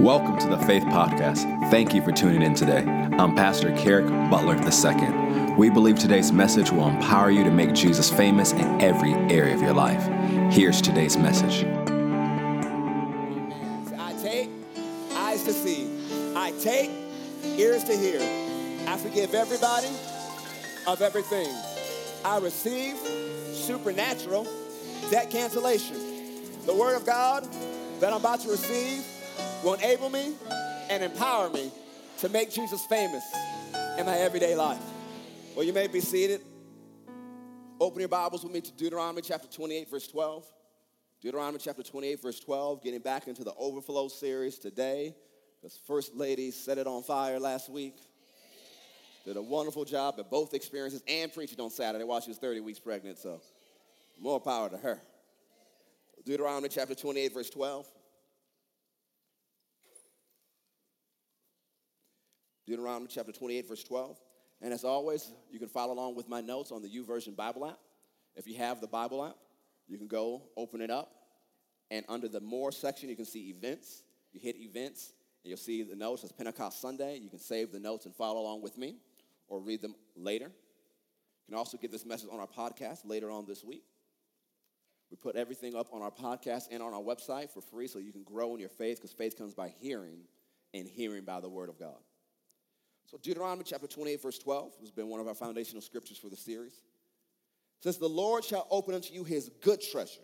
[0.00, 1.42] Welcome to the Faith Podcast.
[1.72, 2.84] Thank you for tuning in today.
[3.18, 5.54] I'm Pastor Kerrick Butler II.
[5.56, 9.60] We believe today's message will empower you to make Jesus famous in every area of
[9.60, 10.00] your life.
[10.54, 11.64] Here's today's message.
[13.98, 14.50] I take
[15.14, 15.90] eyes to see.
[16.36, 16.92] I take
[17.58, 18.20] ears to hear.
[18.86, 19.90] I forgive everybody
[20.86, 21.52] of everything.
[22.24, 22.96] I receive
[23.52, 24.46] supernatural
[25.10, 25.96] debt cancellation.
[26.66, 27.48] The word of God
[27.98, 29.04] that I'm about to receive
[29.62, 30.34] will enable me
[30.88, 31.70] and empower me
[32.18, 33.24] to make Jesus famous
[33.98, 34.82] in my everyday life.
[35.54, 36.40] Well, you may be seated.
[37.80, 40.44] Open your Bibles with me to Deuteronomy chapter 28, verse 12.
[41.20, 45.14] Deuteronomy chapter 28, verse 12, getting back into the overflow series today,
[45.60, 47.96] because First Lady set it on fire last week.
[49.24, 52.60] Did a wonderful job at both experiences and preaching on Saturday while she was 30
[52.60, 53.40] weeks pregnant, so
[54.20, 55.00] more power to her.
[56.24, 57.86] Deuteronomy chapter 28, verse 12.
[62.68, 64.18] Deuteronomy chapter 28, verse 12.
[64.60, 67.78] And as always, you can follow along with my notes on the YouVersion Bible app.
[68.36, 69.36] If you have the Bible app,
[69.86, 71.10] you can go open it up,
[71.90, 74.02] and under the More section, you can see events.
[74.32, 76.24] You hit events, and you'll see the notes.
[76.24, 77.16] It's Pentecost Sunday.
[77.16, 78.96] You can save the notes and follow along with me,
[79.48, 80.46] or read them later.
[80.46, 83.84] You can also get this message on our podcast later on this week.
[85.10, 88.12] We put everything up on our podcast and on our website for free so you
[88.12, 90.18] can grow in your faith because faith comes by hearing
[90.74, 91.96] and hearing by the word of God.
[93.10, 96.36] So, Deuteronomy chapter 28, verse 12 has been one of our foundational scriptures for the
[96.36, 96.82] series.
[97.80, 100.20] Says, The Lord shall open unto you his good treasure,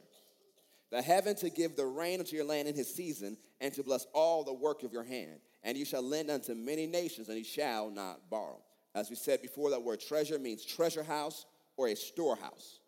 [0.91, 4.07] the heaven to give the rain unto your land in his season, and to bless
[4.13, 5.41] all the work of your hand.
[5.63, 8.61] And you shall lend unto many nations, and you shall not borrow.
[8.95, 11.47] As we said before, that word treasure means treasure house
[11.79, 12.81] or a storehouse.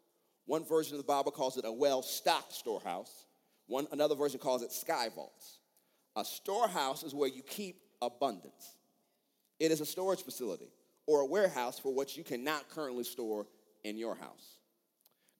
[0.44, 3.24] One version of the Bible calls it a well stocked storehouse,
[3.66, 5.60] One, another version calls it sky vaults.
[6.16, 8.75] A storehouse is where you keep abundance.
[9.58, 10.70] It is a storage facility
[11.06, 13.46] or a warehouse for what you cannot currently store
[13.84, 14.58] in your house.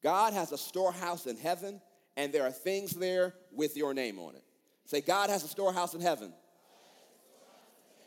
[0.03, 1.81] God has a storehouse in heaven,
[2.17, 4.45] and there are things there with your name on it.
[4.85, 6.33] Say, God has a storehouse in heaven,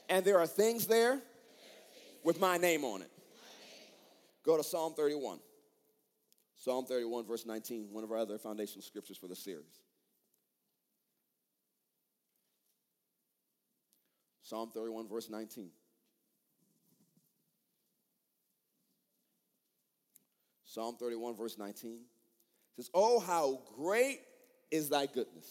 [0.08, 1.22] and there are things there
[2.24, 3.12] with my name on it.
[4.46, 5.40] Go to Psalm 31.
[6.56, 9.80] Psalm 31, verse 19, one of our other foundational scriptures for the series.
[14.44, 15.70] Psalm 31, verse 19.
[20.70, 22.02] Psalm 31, verse 19
[22.76, 24.20] says, Oh, how great
[24.70, 25.48] is thy goodness.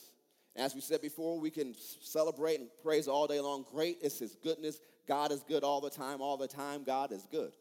[0.55, 3.65] As we said before, we can celebrate and praise all day long.
[3.71, 4.81] Great is his goodness.
[5.09, 6.21] God is good all the time.
[6.21, 7.53] All the time, God is good.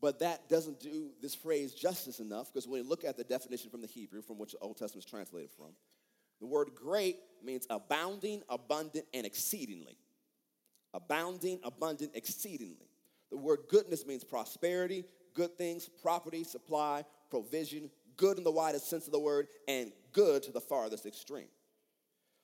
[0.00, 3.70] But that doesn't do this phrase justice enough because when you look at the definition
[3.70, 5.72] from the Hebrew, from which the Old Testament is translated from,
[6.40, 9.98] the word great means abounding, abundant, and exceedingly.
[10.94, 12.88] Abounding, abundant, exceedingly.
[13.30, 19.06] The word goodness means prosperity, good things, property, supply, provision, good in the widest sense
[19.06, 21.48] of the word, and good to the farthest extreme.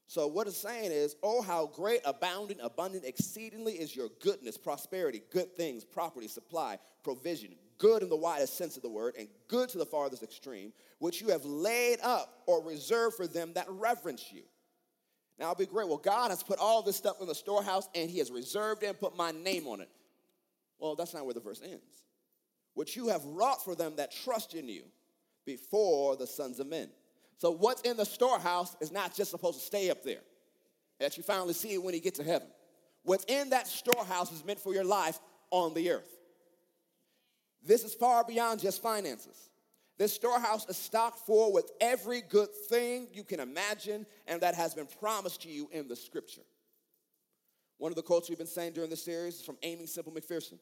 [0.07, 5.23] So, what it's saying is, oh, how great, abounding, abundant, exceedingly is your goodness, prosperity,
[5.33, 9.69] good things, property, supply, provision, good in the widest sense of the word, and good
[9.69, 14.33] to the farthest extreme, which you have laid up or reserved for them that reverence
[14.33, 14.43] you.
[15.39, 15.87] Now, it'll be great.
[15.87, 18.87] Well, God has put all this stuff in the storehouse, and He has reserved it
[18.89, 19.89] and put my name on it.
[20.81, 22.03] Well, that's not where the verse ends
[22.81, 24.81] which you have wrought for them that trust in you
[25.45, 26.89] before the sons of men.
[27.37, 30.23] So, what's in the storehouse is not just supposed to stay up there,
[30.99, 32.49] that you finally see it when you get to heaven.
[33.03, 35.19] What's in that storehouse is meant for your life
[35.51, 36.09] on the earth.
[37.63, 39.51] This is far beyond just finances.
[39.99, 44.73] This storehouse is stocked full with every good thing you can imagine and that has
[44.73, 46.47] been promised to you in the scripture.
[47.77, 50.59] One of the quotes we've been saying during this series is from Aimee Semple McPherson.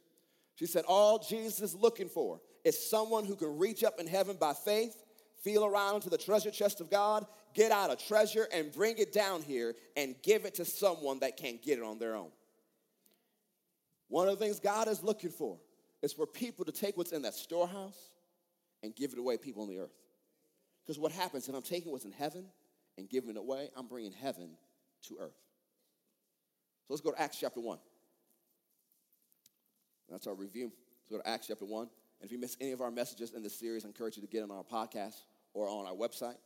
[0.58, 4.36] She said, All Jesus is looking for is someone who can reach up in heaven
[4.40, 5.04] by faith,
[5.40, 7.24] feel around to the treasure chest of God,
[7.54, 11.36] get out a treasure, and bring it down here and give it to someone that
[11.36, 12.30] can't get it on their own.
[14.08, 15.58] One of the things God is looking for
[16.02, 18.10] is for people to take what's in that storehouse
[18.82, 19.94] and give it away people on the earth.
[20.84, 22.46] Because what happens if I'm taking what's in heaven
[22.96, 24.50] and giving it away, I'm bringing heaven
[25.04, 25.38] to earth.
[26.88, 27.78] So let's go to Acts chapter 1.
[30.10, 30.72] That's our review.
[31.04, 31.82] So go to Acts chapter 1.
[31.82, 34.28] And if you miss any of our messages in this series, I encourage you to
[34.28, 35.16] get on our podcast
[35.54, 36.36] or on our website.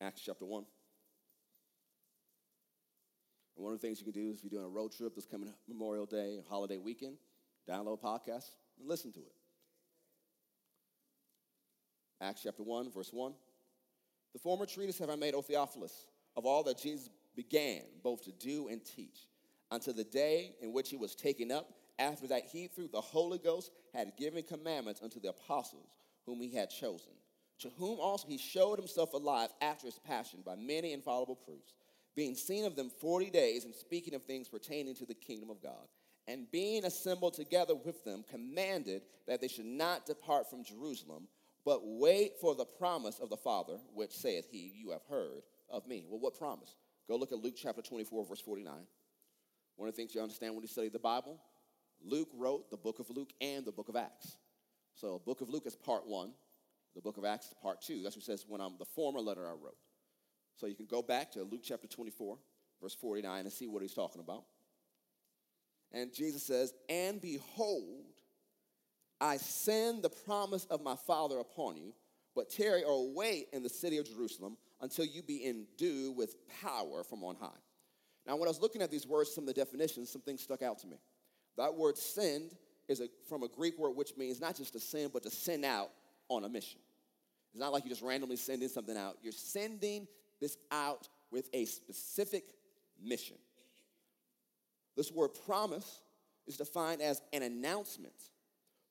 [0.00, 0.64] Acts chapter 1.
[3.56, 5.14] And one of the things you can do is if you're doing a road trip
[5.14, 7.16] this coming Memorial Day holiday weekend,
[7.68, 9.32] download podcasts, and Listen to it.
[12.20, 13.32] Acts chapter 1, verse 1.
[14.36, 18.32] The former treatise have I made, O Theophilus, of all that Jesus began both to
[18.32, 19.28] do and teach,
[19.70, 21.72] until the day in which he was taken up.
[21.98, 25.88] After that, he, through the Holy Ghost, had given commandments unto the apostles
[26.26, 27.12] whom he had chosen,
[27.60, 31.72] to whom also he showed himself alive after his passion by many infallible proofs,
[32.14, 35.62] being seen of them forty days and speaking of things pertaining to the kingdom of
[35.62, 35.88] God.
[36.28, 41.26] And being assembled together with them, commanded that they should not depart from Jerusalem
[41.66, 45.84] but wait for the promise of the Father, which saith he, You have heard of
[45.88, 46.06] me.
[46.08, 46.76] Well, what promise?
[47.08, 48.72] Go look at Luke chapter 24, verse 49.
[49.74, 51.40] One of the things you understand when you study the Bible,
[52.00, 54.36] Luke wrote the book of Luke and the book of Acts.
[54.94, 56.32] So, book of Luke is part one,
[56.94, 58.00] the book of Acts is part two.
[58.02, 59.76] That's what says when I'm the former letter I wrote.
[60.54, 62.38] So, you can go back to Luke chapter 24,
[62.80, 64.44] verse 49, and see what he's talking about.
[65.92, 68.15] And Jesus says, And behold,
[69.20, 71.92] I send the promise of my Father upon you,
[72.34, 77.02] but tarry or wait in the city of Jerusalem until you be endued with power
[77.02, 77.48] from on high.
[78.26, 80.62] Now, when I was looking at these words, some of the definitions, some things stuck
[80.62, 80.96] out to me.
[81.56, 82.54] That word send
[82.88, 85.64] is a, from a Greek word which means not just to send, but to send
[85.64, 85.90] out
[86.28, 86.80] on a mission.
[87.52, 89.16] It's not like you're just randomly sending something out.
[89.22, 90.06] You're sending
[90.40, 92.44] this out with a specific
[93.02, 93.36] mission.
[94.96, 96.00] This word promise
[96.46, 98.14] is defined as an announcement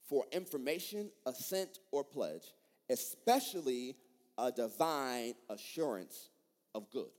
[0.07, 2.54] for information, assent, or pledge,
[2.90, 3.96] especially
[4.38, 6.30] a divine assurance
[6.74, 7.10] of good.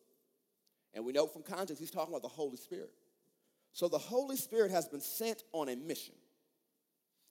[0.94, 2.93] And we know from context, he's talking about the Holy Spirit.
[3.73, 6.15] So the Holy Spirit has been sent on a mission.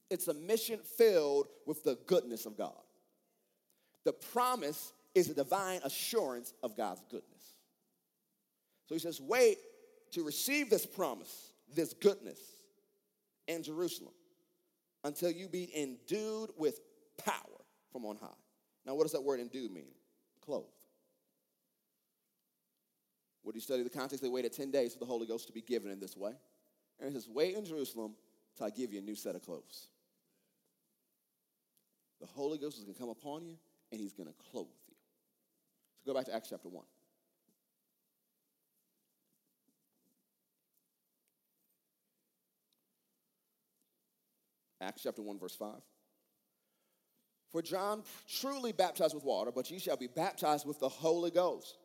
[0.10, 2.74] It's a mission filled with the goodness of God.
[4.04, 7.56] The promise is a divine assurance of God's goodness.
[8.88, 9.58] So he says, wait
[10.12, 12.40] to receive this promise, this goodness
[13.48, 14.14] in Jerusalem
[15.06, 16.82] until you be endued with
[17.24, 17.62] power
[17.92, 18.28] from on high.
[18.86, 19.94] Now, what does that word endued mean?
[20.44, 20.68] Clothed.
[23.44, 24.24] Would you study the context?
[24.24, 26.32] They waited 10 days for the Holy Ghost to be given in this way.
[27.00, 28.16] And it says, Wait in Jerusalem
[28.58, 29.88] till I give you a new set of clothes.
[32.20, 33.58] The Holy Ghost is going to come upon you
[33.92, 34.96] and he's going to clothe you.
[36.04, 36.84] So go back to Acts chapter 1.
[44.86, 45.74] Acts chapter 1, verse 5.
[47.52, 48.04] For John
[48.40, 51.78] truly baptized with water, but ye shall be baptized with the Holy Ghost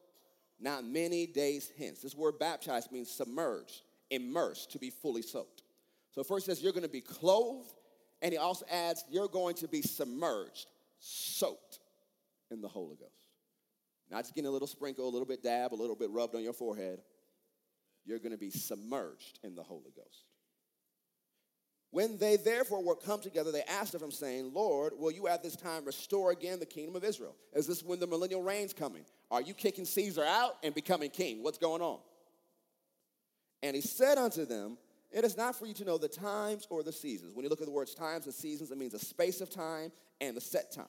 [0.60, 2.00] not many days hence.
[2.00, 5.62] This word baptized means submerged, immersed, to be fully soaked.
[6.10, 7.72] So first says you're going to be clothed,
[8.20, 10.66] and he also adds you're going to be submerged,
[10.98, 11.78] soaked
[12.50, 13.10] in the Holy Ghost.
[14.10, 16.42] Not just getting a little sprinkle, a little bit dab, a little bit rubbed on
[16.42, 17.00] your forehead.
[18.04, 20.24] You're going to be submerged in the Holy Ghost.
[21.92, 25.42] When they therefore were come together, they asked of him, saying, Lord, will you at
[25.42, 27.34] this time restore again the kingdom of Israel?
[27.52, 29.04] Is this when the millennial reign's coming?
[29.30, 31.42] Are you kicking Caesar out and becoming king?
[31.42, 31.98] What's going on?
[33.62, 34.78] And he said unto them,
[35.10, 37.34] It is not for you to know the times or the seasons.
[37.34, 39.90] When you look at the words times and seasons, it means a space of time
[40.20, 40.86] and the set time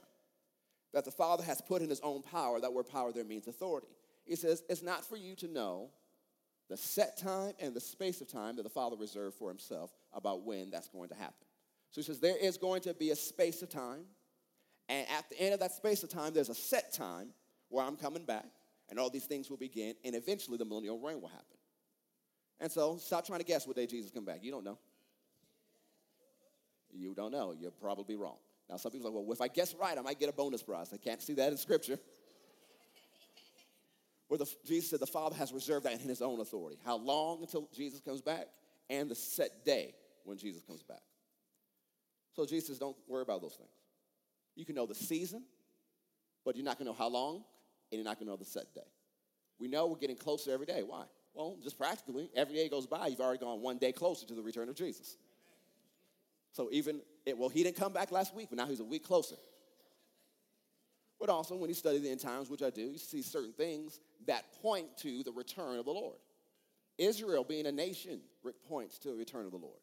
[0.94, 2.60] that the Father has put in his own power.
[2.60, 3.88] That word power there means authority.
[4.26, 5.90] He says, It's not for you to know
[6.72, 10.46] the set time and the space of time that the Father reserved for himself about
[10.46, 11.46] when that's going to happen.
[11.92, 14.06] So he says there is going to be a space of time,
[14.88, 17.28] and at the end of that space of time, there's a set time
[17.68, 18.46] where I'm coming back,
[18.90, 21.58] and all these things will begin, and eventually the millennial reign will happen.
[22.62, 24.40] And so stop trying to guess what day Jesus come back.
[24.42, 24.78] You don't know.
[26.90, 27.54] You don't know.
[27.60, 28.38] You're probably wrong.
[28.70, 30.64] Now, some people are like, well, if I guess right, I might get a bonus
[30.64, 30.92] prize.
[30.94, 32.00] I can't see that in Scripture
[34.32, 36.80] where the, Jesus said the Father has reserved that in his own authority.
[36.86, 38.48] How long until Jesus comes back?
[38.90, 41.02] And the set day when Jesus comes back.
[42.34, 43.74] So Jesus says, don't worry about those things.
[44.56, 45.44] You can know the season,
[46.46, 47.44] but you're not going to know how long,
[47.92, 48.88] and you're not going to know the set day.
[49.60, 50.82] We know we're getting closer every day.
[50.82, 51.04] Why?
[51.34, 54.42] Well, just practically, every day goes by, you've already gone one day closer to the
[54.42, 55.18] return of Jesus.
[56.54, 59.04] So even, it, well, he didn't come back last week, but now he's a week
[59.04, 59.36] closer.
[61.22, 64.00] But also, when you study the end times, which I do, you see certain things
[64.26, 66.18] that point to the return of the Lord.
[66.98, 68.20] Israel, being a nation,
[68.68, 69.78] points to the return of the Lord.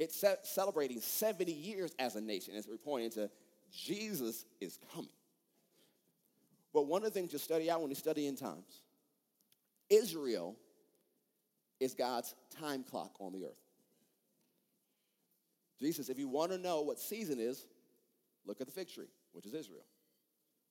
[0.00, 2.54] It's celebrating 70 years as a nation.
[2.56, 3.30] It's pointing to
[3.72, 5.08] Jesus is coming.
[6.74, 8.82] But one of the things you study out when you study end times,
[9.88, 10.56] Israel
[11.78, 13.62] is God's time clock on the earth.
[15.78, 17.64] Jesus, if you want to know what season is,
[18.44, 19.84] look at the fig tree, which is Israel.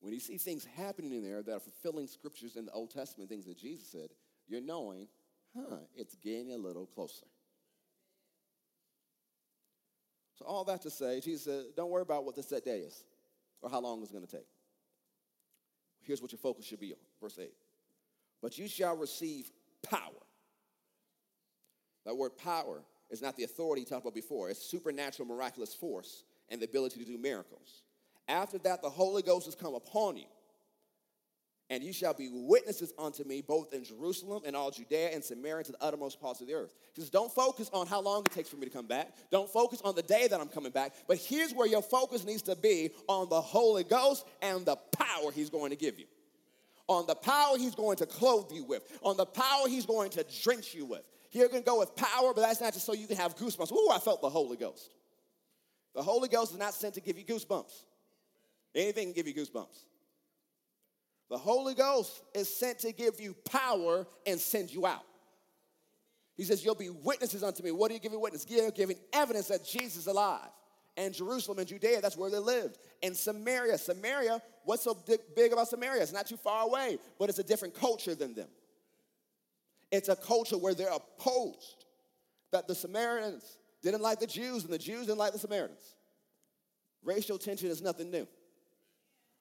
[0.05, 3.27] When you see things happening in there that are fulfilling scriptures in the Old Testament,
[3.27, 4.09] things that Jesus said,
[4.47, 5.07] you're knowing,
[5.57, 7.25] huh, it's getting a little closer.
[10.37, 13.03] So all that to say, Jesus said, don't worry about what the set day is
[13.63, 14.45] or how long it's going to take.
[16.03, 16.99] Here's what your focus should be on.
[17.19, 17.49] Verse 8.
[18.43, 19.49] But you shall receive
[19.81, 20.21] power.
[22.05, 26.61] That word power is not the authority talked about before, it's supernatural, miraculous force and
[26.61, 27.81] the ability to do miracles.
[28.27, 30.25] After that, the Holy Ghost has come upon you
[31.69, 35.63] and you shall be witnesses unto me both in Jerusalem and all Judea and Samaria
[35.65, 36.75] to the uttermost parts of the earth.
[36.95, 39.15] Just don't focus on how long it takes for me to come back.
[39.31, 40.93] Don't focus on the day that I'm coming back.
[41.07, 45.31] But here's where your focus needs to be on the Holy Ghost and the power
[45.33, 46.05] He's going to give you.
[46.87, 48.83] On the power He's going to clothe you with.
[49.01, 51.03] On the power He's going to drench you with.
[51.31, 53.71] You're going to go with power, but that's not just so you can have goosebumps.
[53.71, 54.93] Ooh, I felt the Holy Ghost.
[55.95, 57.73] The Holy Ghost is not sent to give you goosebumps.
[58.75, 59.85] Anything can give you goosebumps.
[61.29, 65.05] The Holy Ghost is sent to give you power and send you out.
[66.35, 67.71] He says, You'll be witnesses unto me.
[67.71, 68.45] What are you giving witness?
[68.47, 70.49] You're giving evidence that Jesus is alive.
[70.97, 72.77] And Jerusalem and Judea, that's where they lived.
[73.03, 74.97] And Samaria, Samaria, what's so
[75.35, 76.01] big about Samaria?
[76.01, 78.47] It's not too far away, but it's a different culture than them.
[79.91, 81.85] It's a culture where they're opposed.
[82.51, 85.95] That the Samaritans didn't like the Jews, and the Jews didn't like the Samaritans.
[87.03, 88.27] Racial tension is nothing new.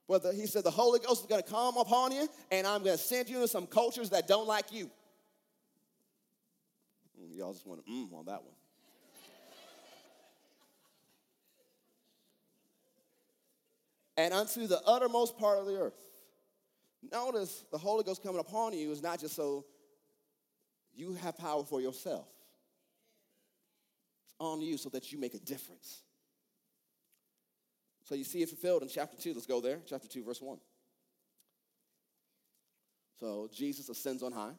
[0.07, 2.83] But the, he said, the Holy Ghost is going to come upon you, and I'm
[2.85, 4.91] going to send you to some cultures that don't like you.
[7.19, 8.53] Mm, y'all just want to mm on that one.
[14.17, 15.99] and unto the uttermost part of the earth.
[17.11, 19.65] Notice the Holy Ghost coming upon you is not just so
[20.95, 22.29] you have power for yourself.
[24.25, 26.04] It's on you so that you make a difference.
[28.05, 29.33] So you see it fulfilled in chapter 2.
[29.33, 29.79] Let's go there.
[29.87, 30.59] Chapter 2, verse 1.
[33.19, 34.53] So Jesus ascends on high.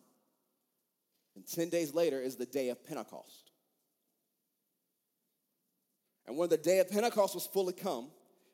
[1.36, 3.52] And 10 days later is the day of Pentecost.
[6.28, 8.08] And when the day of Pentecost was fully come,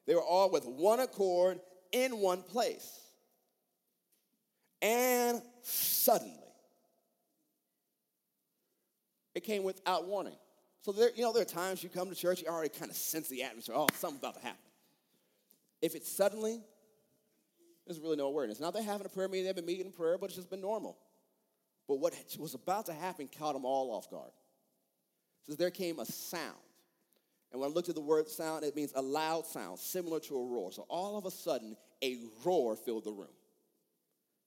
[0.05, 1.59] they were all with one accord
[1.93, 2.99] in one place.
[4.81, 6.35] And suddenly,
[9.35, 10.35] it came without warning.
[10.81, 12.97] So there, you know, there are times you come to church, you already kind of
[12.97, 13.75] sense the atmosphere.
[13.77, 14.59] Oh, something's about to happen.
[15.81, 16.61] If it's suddenly,
[17.85, 18.59] there's really no awareness.
[18.59, 20.61] Now they're having a prayer meeting, they've been meeting in prayer, but it's just been
[20.61, 20.97] normal.
[21.87, 24.31] But what was about to happen caught them all off guard.
[25.45, 26.55] Says there came a sound.
[27.51, 30.37] And when I looked at the word sound, it means a loud sound, similar to
[30.37, 30.71] a roar.
[30.71, 33.27] So all of a sudden, a roar filled the room.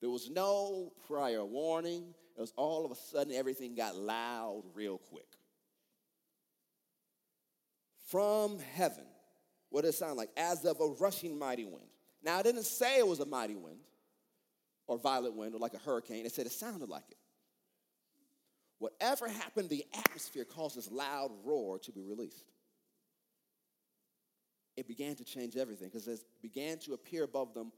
[0.01, 2.13] There was no prior warning.
[2.37, 5.27] It was all of a sudden everything got loud real quick.
[8.07, 9.05] From heaven,
[9.69, 10.29] what did it sound like?
[10.37, 11.87] As of a rushing mighty wind.
[12.23, 13.79] Now, I didn't say it was a mighty wind
[14.87, 16.25] or violent wind or like a hurricane.
[16.25, 17.17] It said it sounded like it.
[18.79, 22.45] Whatever happened, the atmosphere caused this loud roar to be released.
[24.75, 27.71] It began to change everything because it began to appear above them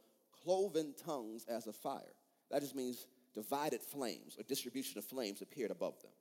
[0.43, 2.13] cloven tongues as a fire.
[2.49, 6.11] That just means divided flames or distribution of flames appeared above them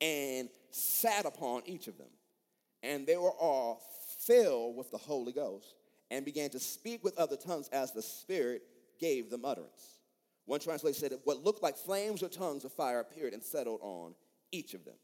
[0.00, 2.08] and sat upon each of them.
[2.82, 3.82] And they were all
[4.26, 5.74] filled with the Holy Ghost
[6.10, 8.62] and began to speak with other tongues as the Spirit
[9.00, 10.00] gave them utterance.
[10.46, 14.14] One translation said, What looked like flames or tongues of fire appeared and settled on
[14.52, 14.94] each of them.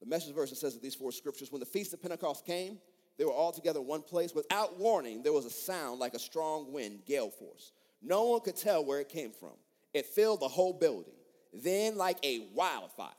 [0.00, 2.78] The message verse says that these four scriptures, when the feast of Pentecost came,
[3.18, 4.32] they were all together in one place.
[4.32, 7.72] Without warning, there was a sound like a strong wind, gale force.
[8.00, 9.54] No one could tell where it came from.
[9.92, 11.14] It filled the whole building.
[11.52, 13.10] Then, like a wildfire,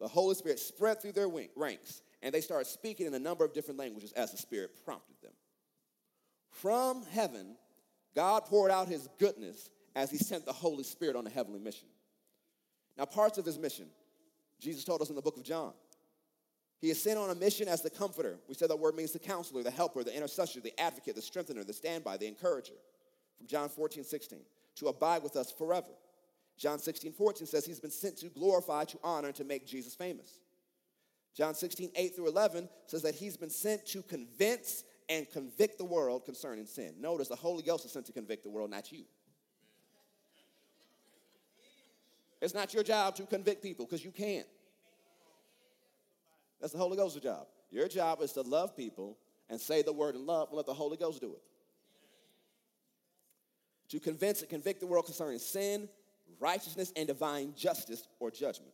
[0.00, 3.52] the Holy Spirit spread through their ranks and they started speaking in a number of
[3.52, 5.32] different languages as the Spirit prompted them.
[6.50, 7.56] From heaven,
[8.14, 11.88] God poured out his goodness as he sent the Holy Spirit on a heavenly mission.
[12.96, 13.86] Now, parts of his mission,
[14.60, 15.72] Jesus told us in the book of John.
[16.80, 18.38] He is sent on a mission as the comforter.
[18.48, 21.64] We said that word means the counselor, the helper, the intercessor, the advocate, the strengthener,
[21.64, 22.74] the standby, the encourager.
[23.38, 24.40] From John 14, 16,
[24.76, 25.90] to abide with us forever.
[26.58, 29.94] John 16, 14 says he's been sent to glorify, to honor, and to make Jesus
[29.94, 30.41] famous.
[31.34, 35.84] John 16, 8 through 11 says that he's been sent to convince and convict the
[35.84, 36.94] world concerning sin.
[37.00, 39.04] Notice the Holy Ghost is sent to convict the world, not you.
[42.40, 44.46] It's not your job to convict people because you can't.
[46.60, 47.46] That's the Holy Ghost's job.
[47.70, 49.16] Your job is to love people
[49.48, 51.42] and say the word in love and let the Holy Ghost do it.
[53.90, 55.88] To convince and convict the world concerning sin,
[56.40, 58.72] righteousness, and divine justice or judgment.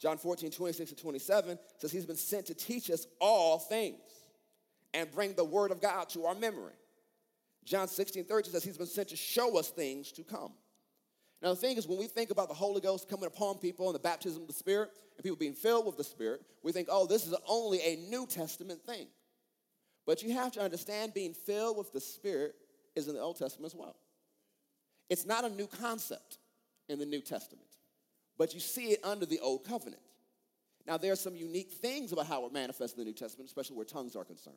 [0.00, 3.98] John 14, 26 to 27 says he's been sent to teach us all things
[4.94, 6.72] and bring the word of God to our memory.
[7.64, 10.52] John 16, 13 says he's been sent to show us things to come.
[11.42, 13.94] Now, the thing is, when we think about the Holy Ghost coming upon people and
[13.94, 17.06] the baptism of the Spirit and people being filled with the Spirit, we think, oh,
[17.06, 19.06] this is only a New Testament thing.
[20.06, 22.54] But you have to understand being filled with the Spirit
[22.94, 23.96] is in the Old Testament as well.
[25.08, 26.38] It's not a new concept
[26.88, 27.68] in the New Testament,
[28.40, 30.00] but you see it under the Old Covenant.
[30.86, 33.76] Now, there are some unique things about how it manifests in the New Testament, especially
[33.76, 34.56] where tongues are concerned.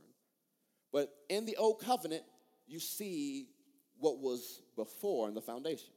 [0.94, 2.24] But in the Old Covenant,
[2.66, 3.50] you see
[4.00, 5.90] what was before in the foundation.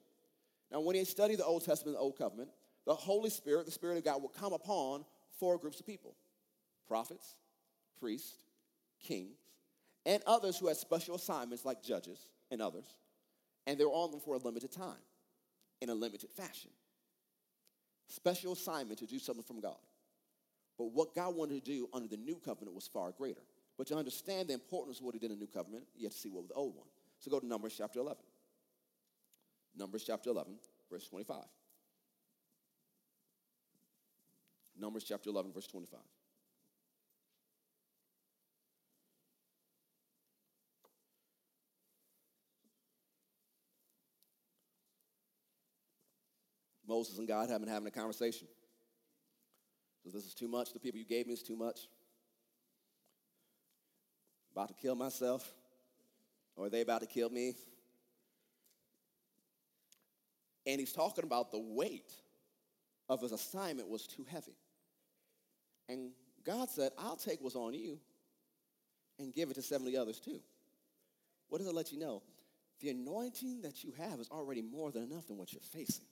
[0.72, 2.48] Now, when you study the Old Testament, the Old Covenant,
[2.86, 5.04] the Holy Spirit, the Spirit of God, will come upon
[5.38, 6.16] four groups of people
[6.88, 7.36] prophets,
[8.00, 8.34] priests,
[9.00, 9.38] kings,
[10.04, 12.18] and others who had special assignments like judges
[12.50, 12.96] and others.
[13.64, 15.04] And they were on them for a limited time,
[15.80, 16.72] in a limited fashion.
[18.08, 19.76] Special assignment to do something from God.
[20.78, 23.40] But what God wanted to do under the new covenant was far greater.
[23.76, 26.12] But to understand the importance of what he did in the new covenant, you have
[26.12, 26.86] to see what was the old one.
[27.18, 28.22] So go to Numbers chapter 11.
[29.76, 30.54] Numbers chapter 11,
[30.90, 31.36] verse 25.
[34.78, 36.00] Numbers chapter 11, verse 25.
[46.86, 48.46] Moses and God have been having a conversation.
[50.04, 50.72] So this is too much.
[50.72, 51.80] The people you gave me is too much.
[54.52, 55.50] About to kill myself.
[56.54, 57.54] Or are they about to kill me?
[60.66, 62.12] And he's talking about the weight
[63.08, 64.56] of his assignment was too heavy.
[65.88, 66.10] And
[66.44, 67.98] God said, I'll take what's on you
[69.18, 70.40] and give it to 70 others too.
[71.48, 72.22] What does it let you know?
[72.80, 76.04] The anointing that you have is already more than enough than what you're facing.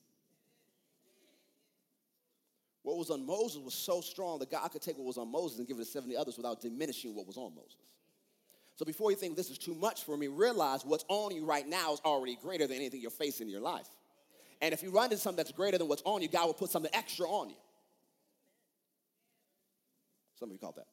[2.85, 5.59] What was on Moses was so strong that God could take what was on Moses
[5.59, 7.77] and give it to 70 others without diminishing what was on Moses.
[8.77, 11.67] So before you think this is too much for me, realize what's on you right
[11.67, 13.89] now is already greater than anything you're facing in your life.
[14.61, 16.71] And if you run into something that's greater than what's on you, God will put
[16.71, 17.57] something extra on you.
[20.39, 20.87] Some of you call that.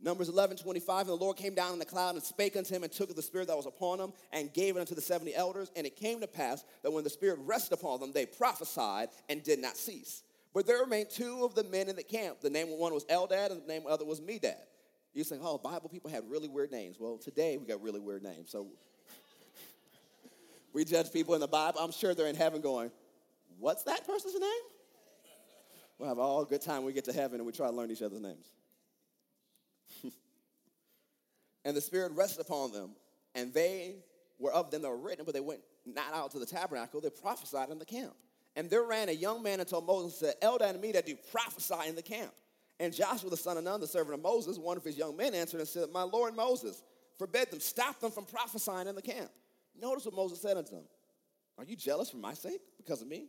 [0.00, 2.84] Numbers 11, 25, and the Lord came down in the cloud and spake unto him
[2.84, 5.72] and took the spirit that was upon him and gave it unto the 70 elders.
[5.74, 9.42] And it came to pass that when the spirit rested upon them, they prophesied and
[9.42, 10.22] did not cease.
[10.56, 12.40] But there remained two of the men in the camp.
[12.40, 14.56] The name of one was Eldad and the name of the other was Medad.
[15.12, 16.96] You think, oh, Bible people had really weird names.
[16.98, 18.52] Well, today we got really weird names.
[18.52, 18.66] So
[20.72, 21.78] we judge people in the Bible.
[21.78, 22.90] I'm sure they're in heaven going,
[23.58, 24.50] what's that person's name?
[25.98, 27.90] We'll have all good time when we get to heaven and we try to learn
[27.90, 28.46] each other's names.
[31.66, 32.92] and the Spirit rested upon them,
[33.34, 33.96] and they
[34.38, 37.10] were of them that were written, but they went not out to the tabernacle, they
[37.10, 38.14] prophesied in the camp.
[38.56, 41.88] And there ran a young man and told Moses, said, Eldad and Medad do prophesy
[41.88, 42.32] in the camp.
[42.80, 45.34] And Joshua the son of Nun, the servant of Moses, one of his young men
[45.34, 46.82] answered and said, My Lord Moses,
[47.18, 49.30] forbid them, stop them from prophesying in the camp.
[49.80, 50.84] Notice what Moses said unto them.
[51.58, 53.26] Are you jealous for my sake because of me?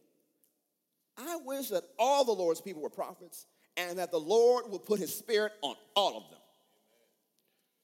[1.17, 4.99] I wish that all the Lord's people were prophets and that the Lord would put
[4.99, 6.39] his spirit on all of them.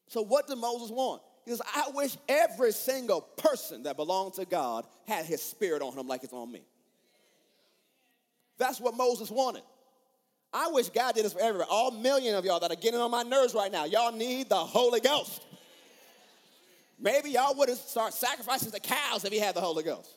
[0.07, 1.21] So, what did Moses want?
[1.45, 5.93] He says, I wish every single person that belonged to God had his spirit on
[5.93, 6.63] him like it's on me.
[8.57, 9.63] That's what Moses wanted.
[10.53, 11.69] I wish God did this for everybody.
[11.71, 14.55] All million of y'all that are getting on my nerves right now, y'all need the
[14.55, 15.41] Holy Ghost.
[16.99, 20.09] Maybe y'all would have started sacrificing the cows if he had the Holy Ghost.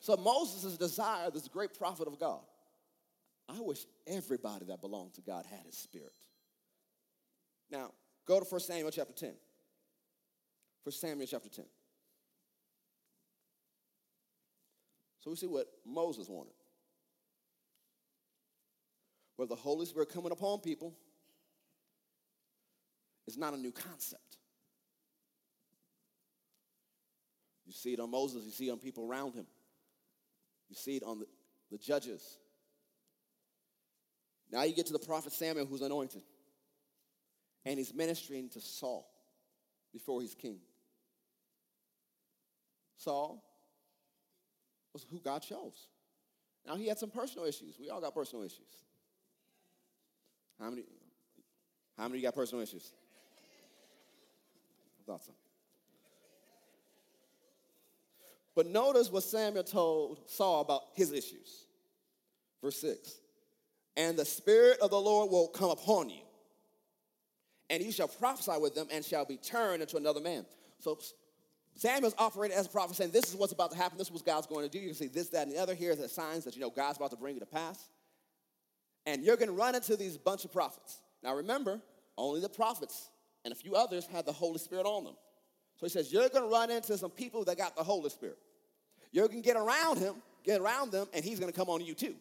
[0.00, 2.40] So Moses' desire, this great prophet of God,
[3.48, 6.12] I wish everybody that belonged to God had his spirit.
[7.70, 7.92] Now,
[8.26, 9.32] go to 1 Samuel chapter 10.
[10.84, 11.64] 1 Samuel chapter 10.
[15.20, 16.52] So we see what Moses wanted
[19.36, 20.94] where the Holy Spirit coming upon people
[23.26, 24.38] is not a new concept.
[27.66, 29.46] You see it on Moses, you see it on people around him,
[30.68, 31.26] you see it on the,
[31.70, 32.38] the judges.
[34.50, 36.22] Now you get to the prophet Samuel who's anointed,
[37.64, 39.08] and he's ministering to Saul
[39.92, 40.60] before he's king.
[42.96, 43.42] Saul
[44.92, 45.88] was who God chose.
[46.66, 47.76] Now he had some personal issues.
[47.78, 48.78] We all got personal issues.
[50.60, 50.84] How many?
[51.96, 52.92] How many got personal issues?
[55.00, 55.32] I thought so.
[58.54, 61.66] But notice what Samuel told Saul about his issues.
[62.62, 63.14] Verse 6
[63.96, 66.22] And the Spirit of the Lord will come upon you,
[67.70, 70.46] and you shall prophesy with them, and shall be turned into another man.
[70.80, 70.98] So
[71.74, 73.98] Samuel's operating as a prophet, saying, This is what's about to happen.
[73.98, 74.78] This is what God's going to do.
[74.78, 75.74] You can see this, that, and the other.
[75.74, 77.88] Here are the signs that you know God's about to bring you to pass
[79.06, 80.98] and you're going to run into these bunch of prophets.
[81.22, 81.80] Now remember,
[82.18, 83.08] only the prophets
[83.44, 85.14] and a few others had the Holy Spirit on them.
[85.76, 88.38] So he says, You're going to run into some people that got the Holy Spirit.
[89.12, 92.14] You can get around him, get around them, and he's gonna come on you too.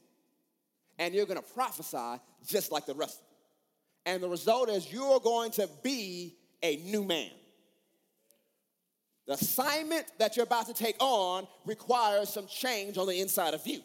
[0.97, 4.13] And you're gonna prophesy just like the rest of them.
[4.13, 7.31] And the result is you're going to be a new man.
[9.27, 13.65] The assignment that you're about to take on requires some change on the inside of
[13.65, 13.81] you.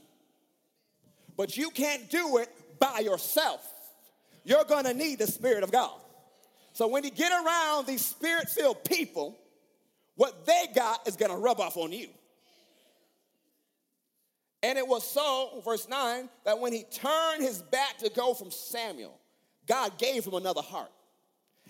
[1.37, 2.49] But you can't do it
[2.81, 3.65] by yourself.
[4.43, 6.01] You're gonna need the Spirit of God.
[6.73, 9.39] So when you get around these spirit filled people,
[10.17, 12.09] what they got is gonna rub off on you.
[14.63, 18.51] And it was so, verse 9, that when he turned his back to go from
[18.51, 19.19] Samuel,
[19.67, 20.91] God gave him another heart.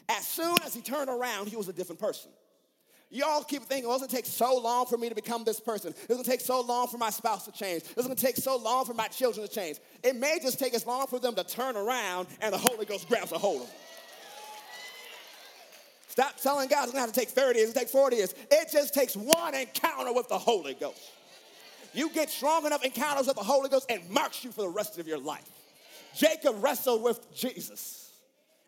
[0.08, 2.30] As soon as he turned around, he was a different person.
[3.12, 5.92] Y'all keep thinking, well, it's gonna take so long for me to become this person.
[5.96, 7.82] It's gonna take so long for my spouse to change.
[7.82, 9.78] It's gonna take so long for my children to change.
[10.04, 13.08] It may just take as long for them to turn around and the Holy Ghost
[13.08, 13.76] grabs a hold of them.
[16.06, 18.34] Stop telling God it's gonna have to take 30 years, it take 40 years.
[18.48, 21.10] It just takes one encounter with the Holy Ghost.
[21.92, 25.00] You get strong enough encounters with the Holy Ghost and marks you for the rest
[25.00, 25.48] of your life.
[26.14, 27.99] Jacob wrestled with Jesus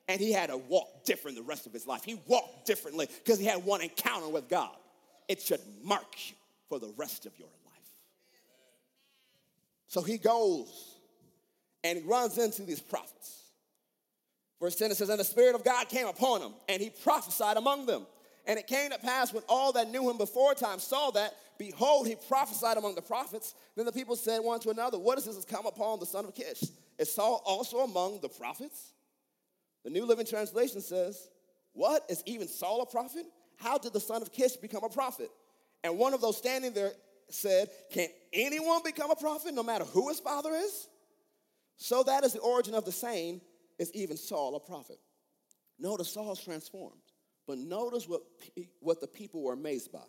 [0.08, 2.04] and he had to walk different the rest of his life.
[2.04, 4.74] He walked differently because he had one encounter with God.
[5.28, 6.34] It should mark you
[6.68, 7.72] for the rest of your life.
[9.86, 10.96] So he goes
[11.84, 13.42] and he runs into these prophets.
[14.60, 17.56] Verse 10 it says, And the Spirit of God came upon him, and he prophesied
[17.56, 18.06] among them.
[18.46, 22.06] And it came to pass when all that knew him before time saw that, behold,
[22.06, 23.54] he prophesied among the prophets.
[23.76, 26.24] Then the people said one to another, What is this has come upon the son
[26.24, 26.62] of Kish?
[26.98, 28.92] Is Saul also among the prophets?
[29.84, 31.28] The New Living Translation says,
[31.72, 32.04] What?
[32.08, 33.26] Is even Saul a prophet?
[33.56, 35.30] How did the son of Kish become a prophet?
[35.84, 36.92] And one of those standing there
[37.28, 40.88] said, Can anyone become a prophet no matter who his father is?
[41.76, 43.40] So that is the origin of the saying,
[43.78, 44.98] Is even Saul a prophet?
[45.78, 47.00] Notice Saul's transformed.
[47.46, 48.22] But notice what,
[48.80, 50.06] what the people were amazed by.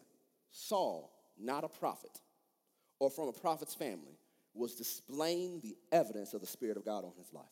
[0.51, 2.11] Saul, not a prophet
[2.99, 4.19] or from a prophet's family,
[4.53, 7.43] was displaying the evidence of the Spirit of God on his life.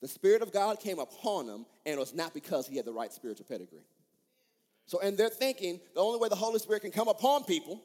[0.00, 2.92] The Spirit of God came upon him, and it was not because he had the
[2.92, 3.84] right spiritual pedigree.
[4.86, 7.80] So, and they're thinking, the only way the Holy Spirit can come upon people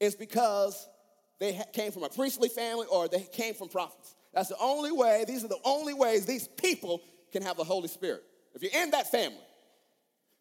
[0.00, 0.88] is because
[1.38, 4.14] they came from a priestly family or they came from prophets.
[4.34, 7.00] That's the only way, these are the only ways these people
[7.32, 8.22] can have the Holy Spirit.
[8.54, 9.38] If you're in that family.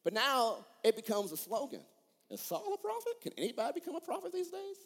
[0.04, 1.82] But now it becomes a slogan.
[2.30, 3.13] Is Saul a prophet?
[3.21, 4.78] Can anybody become a prophet these days?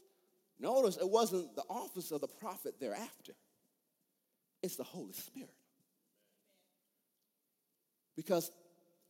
[0.60, 3.34] Notice it wasn't the office of the prophet thereafter,
[4.62, 5.50] it's the Holy Spirit.
[8.16, 8.52] Because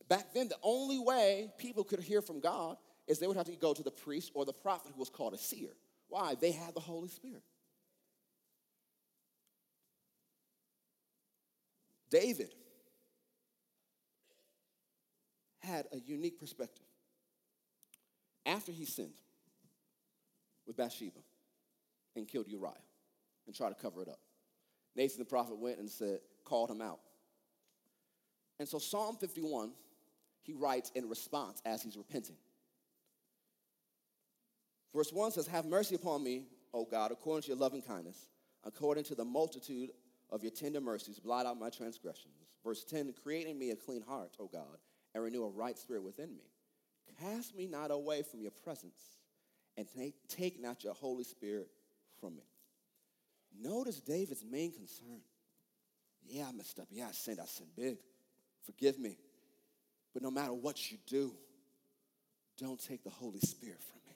[0.08, 3.56] back then, the only way people could hear from God is they would have to
[3.56, 5.70] go to the priest or the prophet who was called a seer.
[6.08, 6.34] Why?
[6.40, 7.42] They had the Holy Spirit.
[12.10, 12.54] David
[15.60, 16.84] had a unique perspective.
[18.46, 19.14] After he sinned
[20.66, 21.20] with Bathsheba
[22.14, 22.72] and killed Uriah
[23.46, 24.20] and tried to cover it up,
[24.94, 27.00] Nathan the prophet went and said, called him out.
[28.58, 29.72] And so Psalm 51,
[30.42, 32.36] he writes in response as he's repenting.
[34.94, 38.28] Verse 1 says, Have mercy upon me, O God, according to your loving kindness,
[38.64, 39.90] according to the multitude
[40.30, 42.34] of your tender mercies, blot out my transgressions.
[42.64, 44.78] Verse 10, Create in me a clean heart, O God,
[45.14, 46.44] and renew a right spirit within me.
[47.20, 48.98] Cast me not away from your presence,
[49.76, 49.86] and
[50.28, 51.68] take, not your Holy Spirit
[52.20, 52.42] from me.
[53.60, 55.20] Notice David's main concern.
[56.26, 56.86] Yeah, I messed up.
[56.90, 57.40] Yeah, I sinned.
[57.40, 57.98] I sinned big.
[58.64, 59.18] Forgive me.
[60.12, 61.32] But no matter what you do,
[62.58, 64.14] don't take the Holy Spirit from me.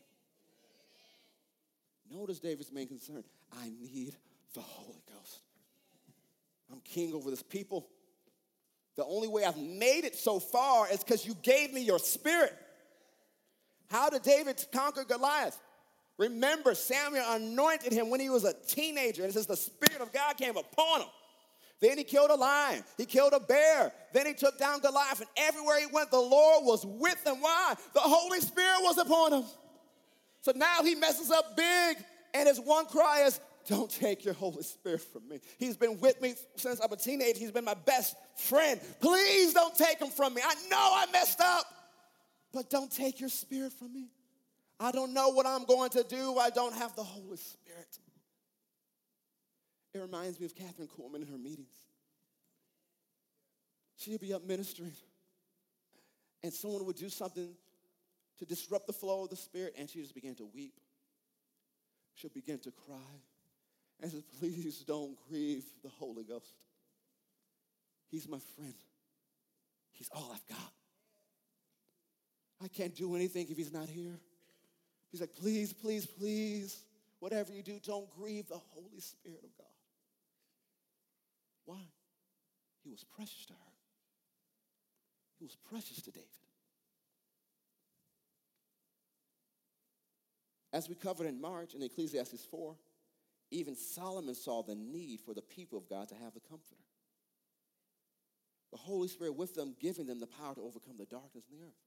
[2.18, 3.24] Notice David's main concern.
[3.60, 4.14] I need
[4.54, 5.40] the Holy Ghost.
[6.70, 7.88] I'm king over this people.
[8.96, 12.56] The only way I've made it so far is because you gave me your spirit.
[13.90, 15.58] How did David conquer Goliath?
[16.18, 20.12] Remember, Samuel anointed him when he was a teenager, and it says the Spirit of
[20.12, 21.08] God came upon him.
[21.80, 25.30] Then he killed a lion, he killed a bear, then he took down Goliath, and
[25.36, 27.36] everywhere he went, the Lord was with him.
[27.40, 27.74] Why?
[27.94, 29.44] The Holy Spirit was upon him.
[30.40, 31.98] So now he messes up big,
[32.34, 35.40] and his one cry is, don't take your Holy Spirit from me.
[35.58, 37.38] He's been with me since I'm a teenager.
[37.38, 38.80] He's been my best friend.
[38.98, 40.42] Please don't take him from me.
[40.42, 41.66] I know I messed up,
[42.52, 44.06] but don't take your spirit from me.
[44.80, 46.38] I don't know what I'm going to do.
[46.38, 47.98] I don't have the Holy Spirit.
[49.94, 51.74] It reminds me of Kathryn Kuhlman in her meetings.
[53.96, 54.92] She'd be up ministering,
[56.42, 57.48] and someone would do something
[58.38, 60.74] to disrupt the flow of the Spirit, and she just began to weep.
[62.14, 62.96] She'll begin to cry
[64.00, 66.54] and says, Please don't grieve the Holy Ghost.
[68.10, 68.74] He's my friend,
[69.92, 70.72] He's all I've got.
[72.62, 74.18] I can't do anything if He's not here.
[75.10, 76.82] He's like, please, please, please,
[77.18, 79.66] whatever you do, don't grieve the Holy Spirit of God.
[81.68, 81.84] Why?
[82.82, 83.72] He was precious to her.
[85.38, 86.28] He was precious to David.
[90.72, 92.74] As we covered in March in Ecclesiastes 4,
[93.50, 96.80] even Solomon saw the need for the people of God to have the comforter.
[98.72, 101.66] The Holy Spirit with them, giving them the power to overcome the darkness in the
[101.66, 101.82] earth.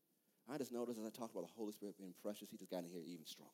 [0.48, 2.84] I just noticed as I talked about the Holy Spirit being precious, he just got
[2.84, 3.52] in here even stronger.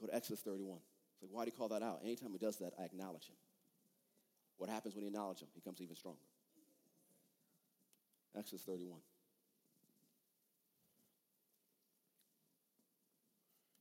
[0.00, 0.78] Go to Exodus 31.
[0.78, 2.00] It's like, why do you call that out?
[2.02, 3.36] Anytime he does that, I acknowledge him.
[4.56, 5.48] What happens when you acknowledge him?
[5.54, 6.20] He comes even stronger.
[8.36, 8.98] Exodus 31.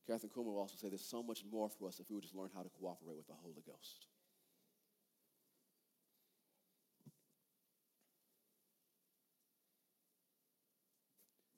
[0.10, 2.36] Kathryn Kuhlman will also say there's so much more for us if we would just
[2.36, 4.08] learn how to cooperate with the Holy Ghost.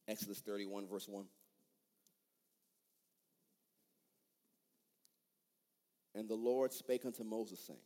[0.08, 1.26] Exodus 31, verse 1.
[6.14, 7.80] And the Lord spake unto Moses, saying,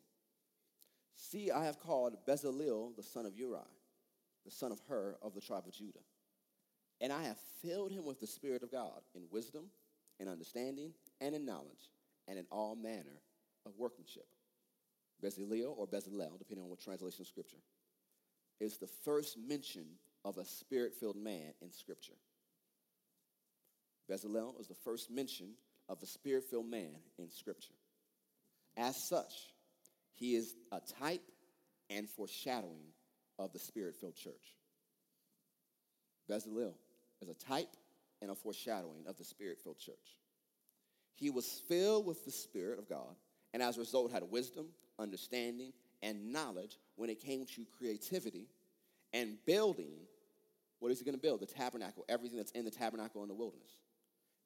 [1.22, 3.60] See, I have called Bezalel the son of Uri,
[4.46, 6.00] the son of Hur of the tribe of Judah.
[7.02, 9.66] And I have filled him with the Spirit of God in wisdom,
[10.20, 11.92] in understanding, and in knowledge,
[12.28, 13.22] and in all manner
[13.66, 14.28] of workmanship.
[15.22, 17.62] Bezalel or Bezalel, depending on what translation of Scripture,
[18.62, 19.86] is the first mention
[20.24, 22.18] of a spirit filled man in Scripture.
[24.10, 25.52] Bezalel is the first mention
[25.90, 27.74] of a spirit filled man in Scripture.
[28.78, 29.34] As such,
[30.20, 31.24] he is a type
[31.90, 32.94] and foreshadowing
[33.38, 34.56] of the spirit filled church.
[36.30, 36.74] Bezalel
[37.22, 37.76] is a type
[38.22, 39.96] and a foreshadowing of the spirit filled church.
[41.16, 43.16] He was filled with the Spirit of God,
[43.54, 48.48] and as a result, had wisdom, understanding, and knowledge when it came to creativity
[49.12, 49.96] and building.
[50.80, 51.42] What is he going to build?
[51.42, 53.72] The tabernacle, everything that's in the tabernacle in the wilderness,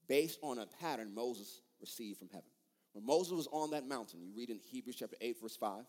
[0.07, 2.49] based on a pattern Moses received from heaven.
[2.93, 5.83] When Moses was on that mountain, you read in Hebrews chapter 8, verse 5,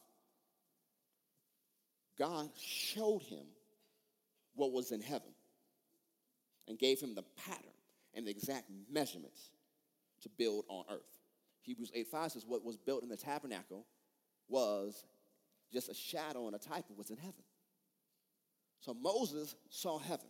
[2.19, 3.45] God showed him
[4.55, 5.35] what was in heaven
[6.69, 7.65] and gave him the pattern
[8.15, 9.51] and the exact measurements
[10.23, 11.19] to build on earth.
[11.63, 13.87] Hebrews 8 5 says, What was built in the tabernacle
[14.49, 15.05] was
[15.73, 17.43] just a shadow and a type of what's in heaven.
[18.81, 20.27] So Moses saw heaven.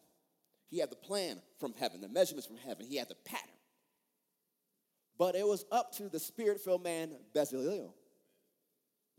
[0.71, 3.54] He had the plan from heaven, the measurements from heaven, he had the pattern.
[5.19, 7.93] But it was up to the spirit filled man, Bezalel,